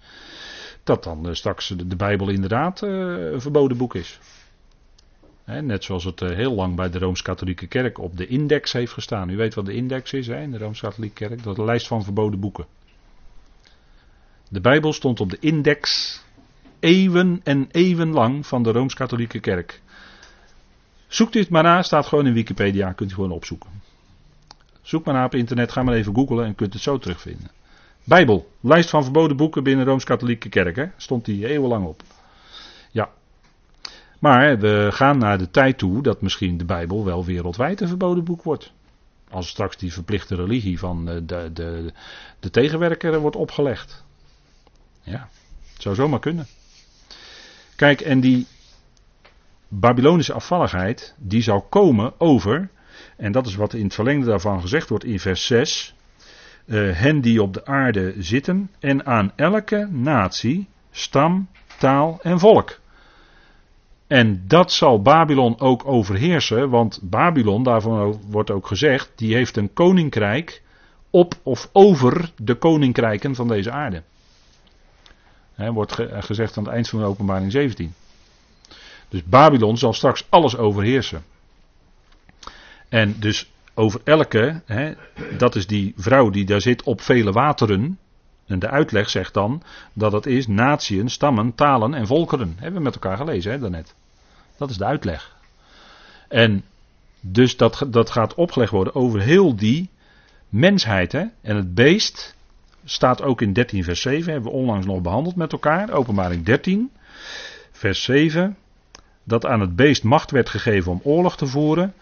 [0.83, 4.19] Dat dan straks de, de Bijbel inderdaad een verboden boek is
[5.45, 9.29] net zoals het eh, heel lang bij de Rooms-Katholieke Kerk op de index heeft gestaan.
[9.29, 11.43] U weet wat de index is in de Rooms-Katholieke Kerk.
[11.43, 12.65] Dat is een lijst van verboden boeken.
[14.49, 16.19] De Bijbel stond op de index
[16.79, 19.81] eeuwen en eeuwen lang van de Rooms-Katholieke Kerk.
[21.07, 23.69] Zoekt dit maar na, staat gewoon in Wikipedia, kunt u gewoon opzoeken.
[24.81, 27.51] Zoek maar na op internet, ga maar even googlen en kunt het zo terugvinden.
[28.03, 30.85] Bijbel, lijst van verboden boeken binnen Rooms-Katholieke Kerk, hè?
[30.97, 32.03] stond die eeuwenlang op.
[34.25, 38.23] Maar we gaan naar de tijd toe dat misschien de Bijbel wel wereldwijd een verboden
[38.23, 38.73] boek wordt.
[39.29, 41.93] Als straks die verplichte religie van de, de,
[42.39, 44.03] de tegenwerker wordt opgelegd.
[45.01, 45.29] Ja,
[45.73, 46.47] het zou zomaar kunnen.
[47.75, 48.47] Kijk, en die
[49.67, 52.69] Babylonische afvalligheid, die zou komen over,
[53.17, 55.95] en dat is wat in het verlengde daarvan gezegd wordt in vers 6,
[56.65, 61.47] uh, eh, hen die op de aarde zitten en aan elke natie, stam,
[61.77, 62.83] taal en volk.
[64.07, 69.73] En dat zal Babylon ook overheersen, want Babylon, daarvan wordt ook gezegd, die heeft een
[69.73, 70.61] koninkrijk
[71.09, 74.03] op of over de koninkrijken van deze aarde.
[75.55, 77.93] Wordt gezegd aan het eind van de openbaring 17.
[79.09, 81.23] Dus Babylon zal straks alles overheersen.
[82.89, 84.61] En dus over elke,
[85.37, 87.99] dat is die vrouw die daar zit op vele wateren.
[88.45, 89.61] En de uitleg zegt dan
[89.93, 92.55] dat het is natieën, stammen, talen en volkeren.
[92.57, 93.95] Hebben we met elkaar gelezen hè, daarnet.
[94.57, 95.35] Dat is de uitleg.
[96.27, 96.63] En
[97.19, 99.89] dus dat, dat gaat opgelegd worden over heel die
[100.49, 101.11] mensheid.
[101.11, 101.23] Hè?
[101.41, 102.35] En het beest
[102.85, 104.31] staat ook in 13 vers 7.
[104.31, 105.91] Hebben we onlangs nog behandeld met elkaar.
[105.91, 106.91] Openbaring 13
[107.71, 108.57] vers 7.
[109.23, 111.93] Dat aan het beest macht werd gegeven om oorlog te voeren.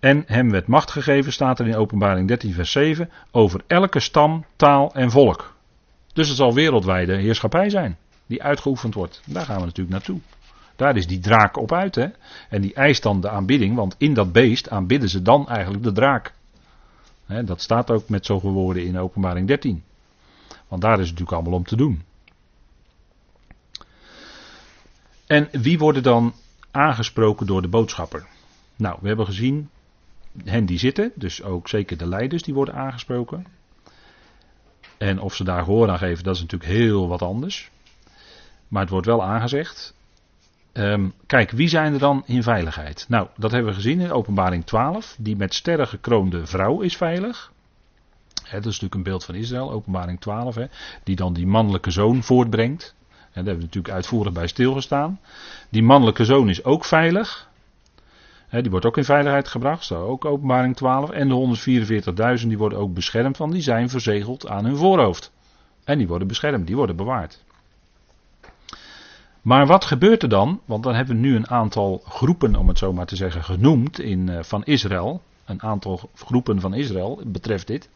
[0.00, 4.44] En hem werd macht gegeven, staat er in openbaring 13 vers 7, over elke stam,
[4.56, 5.55] taal en volk.
[6.16, 7.96] Dus het zal wereldwijde heerschappij zijn,
[8.26, 9.22] die uitgeoefend wordt.
[9.26, 10.20] Daar gaan we natuurlijk naartoe.
[10.76, 11.94] Daar is die draak op uit.
[11.94, 12.06] Hè?
[12.48, 15.92] En die eist dan de aanbidding, want in dat beest aanbidden ze dan eigenlijk de
[15.92, 16.32] draak.
[17.44, 19.82] Dat staat ook met zoveel woorden in openbaring 13.
[20.68, 22.02] Want daar is het natuurlijk allemaal om te doen.
[25.26, 26.34] En wie worden dan
[26.70, 28.26] aangesproken door de boodschapper?
[28.76, 29.70] Nou, we hebben gezien
[30.44, 33.46] hen die zitten, dus ook zeker de leiders die worden aangesproken.
[34.98, 37.70] En of ze daar gehoor aan geven, dat is natuurlijk heel wat anders.
[38.68, 39.94] Maar het wordt wel aangezegd.
[40.72, 43.04] Um, kijk, wie zijn er dan in veiligheid?
[43.08, 45.16] Nou, dat hebben we gezien in openbaring 12.
[45.18, 47.52] Die met sterren gekroonde vrouw is veilig.
[48.34, 50.54] dat is natuurlijk een beeld van Israël, openbaring 12.
[50.54, 50.66] He,
[51.04, 52.94] die dan die mannelijke zoon voortbrengt.
[53.08, 55.20] En daar hebben we natuurlijk uitvoerig bij stilgestaan.
[55.68, 57.48] Die mannelijke zoon is ook veilig.
[58.50, 61.10] Die wordt ook in veiligheid gebracht, zo ook openbaring 12.
[61.10, 61.56] En de
[62.40, 65.32] 144.000 die worden ook beschermd, want die zijn verzegeld aan hun voorhoofd.
[65.84, 67.44] En die worden beschermd, die worden bewaard.
[69.42, 70.60] Maar wat gebeurt er dan?
[70.64, 74.00] Want dan hebben we nu een aantal groepen, om het zo maar te zeggen, genoemd
[74.00, 75.22] in, uh, van Israël.
[75.44, 77.88] Een aantal groepen van Israël betreft dit.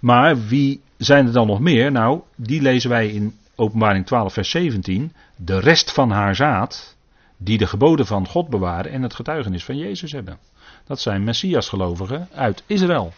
[0.00, 1.92] Maar wie zijn er dan nog meer?
[1.92, 5.12] Nou, die lezen wij in Openbaring 12, vers 17.
[5.36, 6.93] De rest van haar zaad,
[7.36, 10.38] die de geboden van God bewaren en het getuigenis van Jezus hebben.
[10.84, 13.12] Dat zijn Messias-gelovigen uit Israël.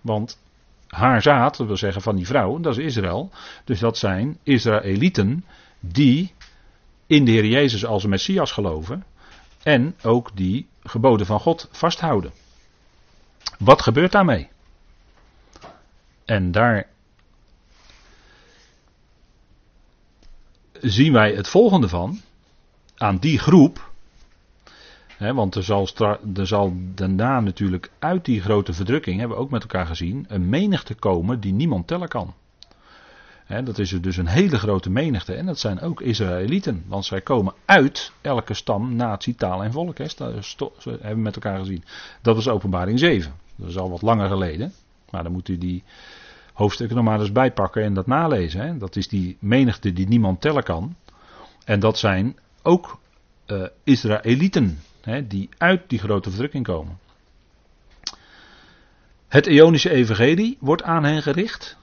[0.00, 0.38] Want
[0.88, 3.30] haar zaad, dat wil zeggen van die vrouw, dat is Israël.
[3.64, 5.44] Dus dat zijn Israëlieten
[5.80, 6.32] die
[7.06, 9.04] in de Heer Jezus als Messias geloven.
[9.62, 12.32] En ook die geboden van God vasthouden.
[13.58, 14.48] Wat gebeurt daarmee?
[16.24, 16.86] En daar
[20.80, 22.20] zien wij het volgende van.
[22.98, 23.90] Aan die groep.
[25.16, 25.88] Hè, want er zal,
[26.34, 30.48] er zal daarna natuurlijk uit die grote verdrukking, hebben we ook met elkaar gezien, een
[30.48, 32.34] menigte komen die niemand tellen kan.
[33.48, 35.34] Hè, dat is dus een hele grote menigte.
[35.34, 36.84] En dat zijn ook Israëlieten.
[36.86, 39.98] Want zij komen uit elke stam, natie, taal en volk.
[39.98, 40.06] Hè.
[40.16, 41.84] Dat hebben we met elkaar gezien.
[42.22, 43.32] Dat was openbaring 7.
[43.56, 44.72] Dat is al wat langer geleden.
[45.10, 45.82] Maar dan moet u die
[46.52, 48.78] hoofdstukken nog maar eens bijpakken en dat nalezen.
[48.78, 50.96] Dat is die menigte die niemand tellen kan.
[51.64, 52.36] En dat zijn
[52.68, 52.98] ook
[53.46, 56.98] uh, Israëlieten hè, die uit die grote verdrukking komen.
[59.28, 61.76] Het Ionische Evangelie wordt aan hen gericht.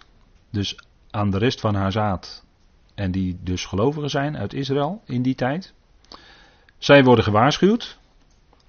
[0.50, 0.78] Dus
[1.12, 2.44] aan de rest van haar zaad.
[2.96, 5.74] En die dus gelovigen zijn uit Israël in die tijd.
[6.78, 7.98] Zij worden gewaarschuwd.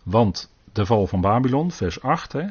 [0.02, 2.32] Want de val van Babylon, vers 8.
[2.32, 2.46] Hè,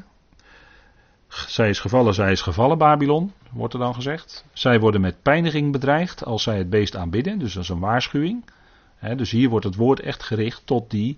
[1.28, 4.45] zij is gevallen, zij is gevallen, Babylon, wordt er dan gezegd.
[4.53, 8.43] Zij worden met pijniging bedreigd als zij het beest aanbidden, dus dat is een waarschuwing.
[9.14, 11.18] Dus hier wordt het woord echt gericht tot die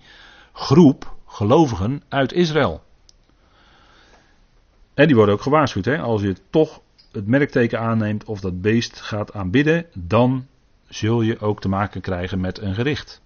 [0.54, 2.84] groep gelovigen uit Israël.
[4.94, 6.82] En die worden ook gewaarschuwd, als je toch
[7.12, 10.48] het merkteken aanneemt of dat beest gaat aanbidden, dan
[10.88, 13.22] zul je ook te maken krijgen met een gericht.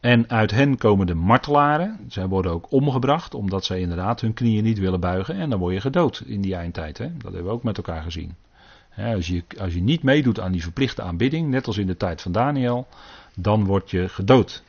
[0.00, 1.98] En uit hen komen de martelaren.
[2.08, 5.34] Zij worden ook omgebracht, omdat zij inderdaad hun knieën niet willen buigen.
[5.34, 6.96] En dan word je gedood in die eindtijd.
[6.98, 8.34] Dat hebben we ook met elkaar gezien.
[8.96, 12.22] Als, je, als je niet meedoet aan die verplichte aanbidding, net als in de tijd
[12.22, 12.86] van Daniel,
[13.34, 14.62] dan word je gedood.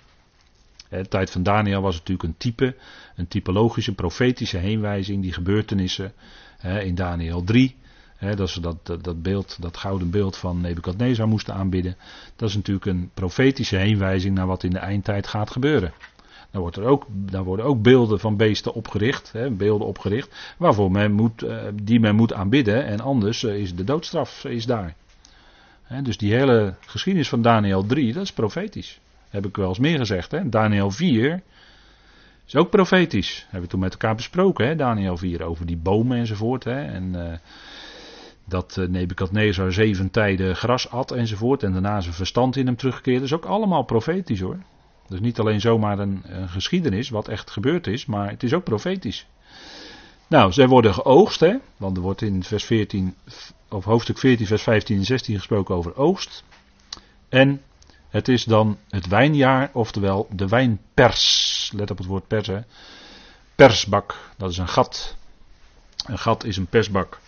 [0.89, 2.75] De tijd van Daniel was natuurlijk een type,
[3.15, 6.13] een typologische, profetische heenwijzing, die gebeurtenissen
[6.61, 7.75] in Daniel 3
[8.31, 11.97] dat ze dat, dat, beeld, dat gouden beeld van Nebukadnezar moesten aanbidden.
[12.35, 15.93] Dat is natuurlijk een profetische heenwijzing naar wat in de eindtijd gaat gebeuren.
[16.53, 20.91] Daar, wordt er ook, daar worden ook beelden van beesten opgericht, hè, beelden opgericht, waarvoor
[20.91, 22.85] men moet, eh, die men moet aanbidden.
[22.85, 24.95] En anders eh, is de doodstraf is daar.
[26.03, 28.99] dus die hele geschiedenis van Daniel 3, dat is profetisch.
[29.29, 30.31] Heb ik wel eens meer gezegd.
[30.31, 30.49] Hè.
[30.49, 31.41] Daniel 4
[32.45, 33.41] is ook profetisch.
[33.43, 36.63] Hebben we toen met elkaar besproken, hè, Daniel 4, over die bomen enzovoort.
[36.63, 37.33] Hè, en uh,
[38.45, 41.63] dat uh, Nebukadnezar zeven tijden gras at enzovoort.
[41.63, 43.19] En daarna zijn verstand in hem terugkeerde.
[43.19, 44.57] Dat is ook allemaal profetisch hoor.
[45.09, 48.63] Is niet alleen zomaar een, een, geschiedenis, wat echt gebeurd is, maar het is ook
[48.63, 49.25] profetisch.
[50.27, 51.55] Nou, zij worden geoogst, hè?
[51.77, 53.15] want er wordt in vers 14,
[53.69, 56.43] of hoofdstuk 14, vers 15 en 16 gesproken over oogst.
[57.29, 57.61] En
[58.09, 61.71] het is dan het wijnjaar, oftewel de wijnpers.
[61.75, 62.59] Let op het woord pers, hè?
[63.55, 65.15] Persbak, dat is een gat.
[66.05, 67.19] Een gat is een persbak.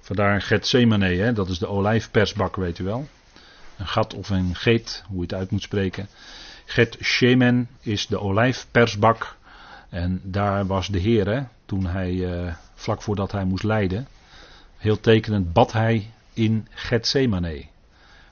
[0.00, 3.08] Vandaar Gethsemane, hè, dat is de olijfpersbak, weet u wel.
[3.76, 6.08] Een gat of een geet, hoe je het uit moet spreken.
[6.64, 9.36] Gethsemane is de olijfpersbak.
[9.88, 14.08] En daar was de Heer, hè, toen hij, eh, vlak voordat hij moest lijden,
[14.76, 17.64] heel tekenend bad hij in Gethsemane.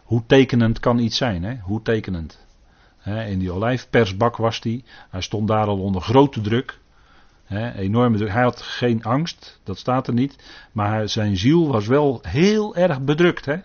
[0.03, 1.57] Hoe tekenend kan iets zijn, hè?
[1.63, 2.49] Hoe tekenend.
[3.05, 4.85] in die olijfpersbak was hij.
[5.11, 6.79] Hij stond daar al onder grote druk
[7.59, 8.31] enorme druk.
[8.31, 10.37] Hij had geen angst, dat staat er niet.
[10.73, 13.57] Maar zijn ziel was wel heel erg bedrukt hè,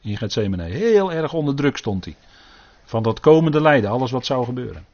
[0.00, 0.62] in Gethsemane.
[0.62, 2.16] Heel erg onder druk stond hij.
[2.84, 4.86] Van dat komende lijden, alles wat zou gebeuren.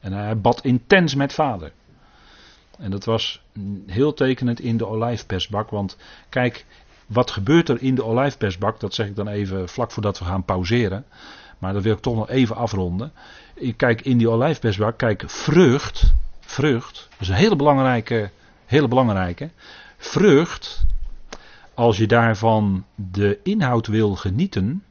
[0.00, 1.72] En hij bad intens met vader.
[2.78, 3.42] En dat was
[3.86, 5.70] heel tekenend in de olijfpersbak.
[5.70, 5.96] Want
[6.28, 6.66] kijk,
[7.06, 8.80] wat gebeurt er in de olijfpersbak?
[8.80, 11.04] Dat zeg ik dan even vlak voordat we gaan pauzeren.
[11.58, 13.12] Maar dat wil ik toch nog even afronden.
[13.76, 16.12] Kijk, in die olijfpersbak, kijk, vrucht
[16.50, 18.30] Vrucht, dat is een hele belangrijke,
[18.66, 19.50] hele belangrijke.
[19.96, 20.84] Vrucht,
[21.74, 24.84] als je daarvan de inhoud wil genieten,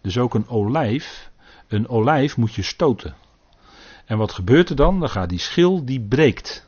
[0.00, 1.29] dus ook een olijf,
[1.70, 3.14] een olijf moet je stoten.
[4.04, 5.00] En wat gebeurt er dan?
[5.00, 6.66] Dan gaat die schil, die breekt.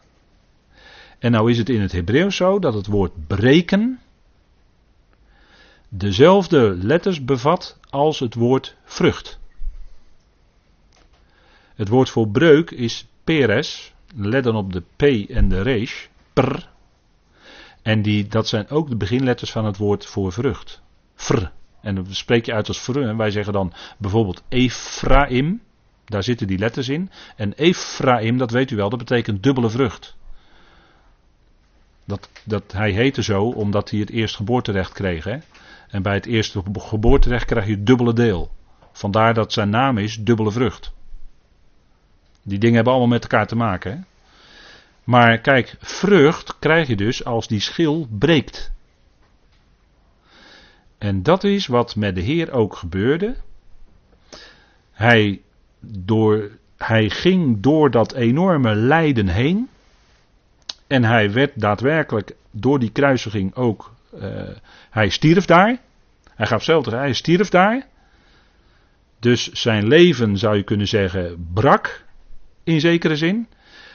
[1.18, 4.00] En nou is het in het Hebreeuws zo dat het woord breken
[5.88, 9.38] dezelfde letters bevat als het woord vrucht.
[11.74, 16.68] Het woord voor breuk is peres, let dan op de P en de resh, per.
[17.82, 20.82] En die, dat zijn ook de beginletters van het woord voor vrucht.
[21.14, 21.46] Fr.
[21.82, 23.16] En dan spreek je uit als vrucht.
[23.16, 25.60] Wij zeggen dan bijvoorbeeld Ephraim.
[26.04, 27.10] Daar zitten die letters in.
[27.36, 30.16] En Ephraim, dat weet u wel, dat betekent dubbele vrucht.
[32.04, 35.24] Dat, dat, hij heette zo omdat hij het eerst geboorterecht kreeg.
[35.24, 35.36] Hè?
[35.88, 38.50] En bij het eerste geboorterecht krijg je het dubbele deel.
[38.92, 40.92] Vandaar dat zijn naam is dubbele vrucht.
[42.42, 43.92] Die dingen hebben allemaal met elkaar te maken.
[43.92, 43.98] Hè?
[45.04, 48.72] Maar kijk, vrucht krijg je dus als die schil breekt.
[51.02, 53.34] En dat is wat met de Heer ook gebeurde.
[54.92, 55.40] Hij,
[55.80, 59.68] door, hij ging door dat enorme lijden heen.
[60.86, 63.94] En hij werd daadwerkelijk door die kruisiging ook.
[64.14, 64.22] Uh,
[64.90, 65.78] hij stierf daar.
[66.34, 67.86] Hij gaf zelf hij stierf daar.
[69.18, 72.04] Dus zijn leven zou je kunnen zeggen brak.
[72.64, 73.46] In zekere zin.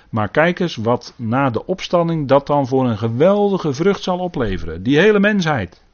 [0.09, 4.83] Maar kijk eens wat na de opstanding dat dan voor een geweldige vrucht zal opleveren.
[4.83, 5.85] Die hele mensheid.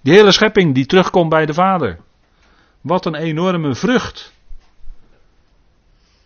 [0.00, 1.98] Die hele schepping die terugkomt bij de Vader.
[2.80, 4.32] Wat een enorme vrucht.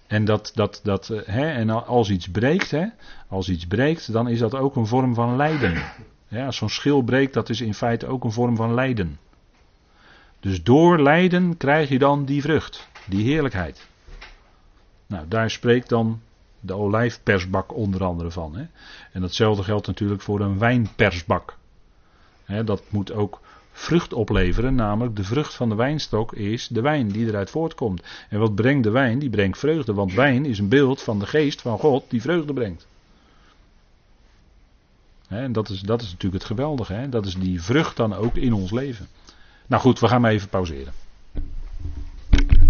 [0.07, 2.87] En, dat, dat, dat, eh, hè, en als iets breekt, hè,
[3.29, 5.83] als iets breekt, dan is dat ook een vorm van lijden.
[6.29, 9.19] Ja, als zo'n schil breekt, dat is in feite ook een vorm van lijden.
[10.41, 13.89] Dus door lijden krijg je dan die vrucht, die heerlijkheid.
[15.07, 16.21] Nou, daar spreekt dan
[16.61, 18.57] de olijfpersbak onder andere van.
[18.57, 18.67] Hè.
[19.13, 21.57] En datzelfde geldt natuurlijk voor een wijnpersbak.
[22.45, 23.41] Hè, dat moet ook
[23.77, 28.03] vrucht opleveren, namelijk de vrucht van de wijnstok is de wijn die eruit voortkomt.
[28.29, 29.19] En wat brengt de wijn?
[29.19, 32.53] Die brengt vreugde, want wijn is een beeld van de geest van God die vreugde
[32.53, 32.87] brengt.
[35.29, 37.09] en dat is, dat is natuurlijk het geweldige, hè?
[37.09, 39.09] dat is die vrucht dan ook in ons leven.
[39.67, 40.93] Nou goed, we gaan maar even pauzeren.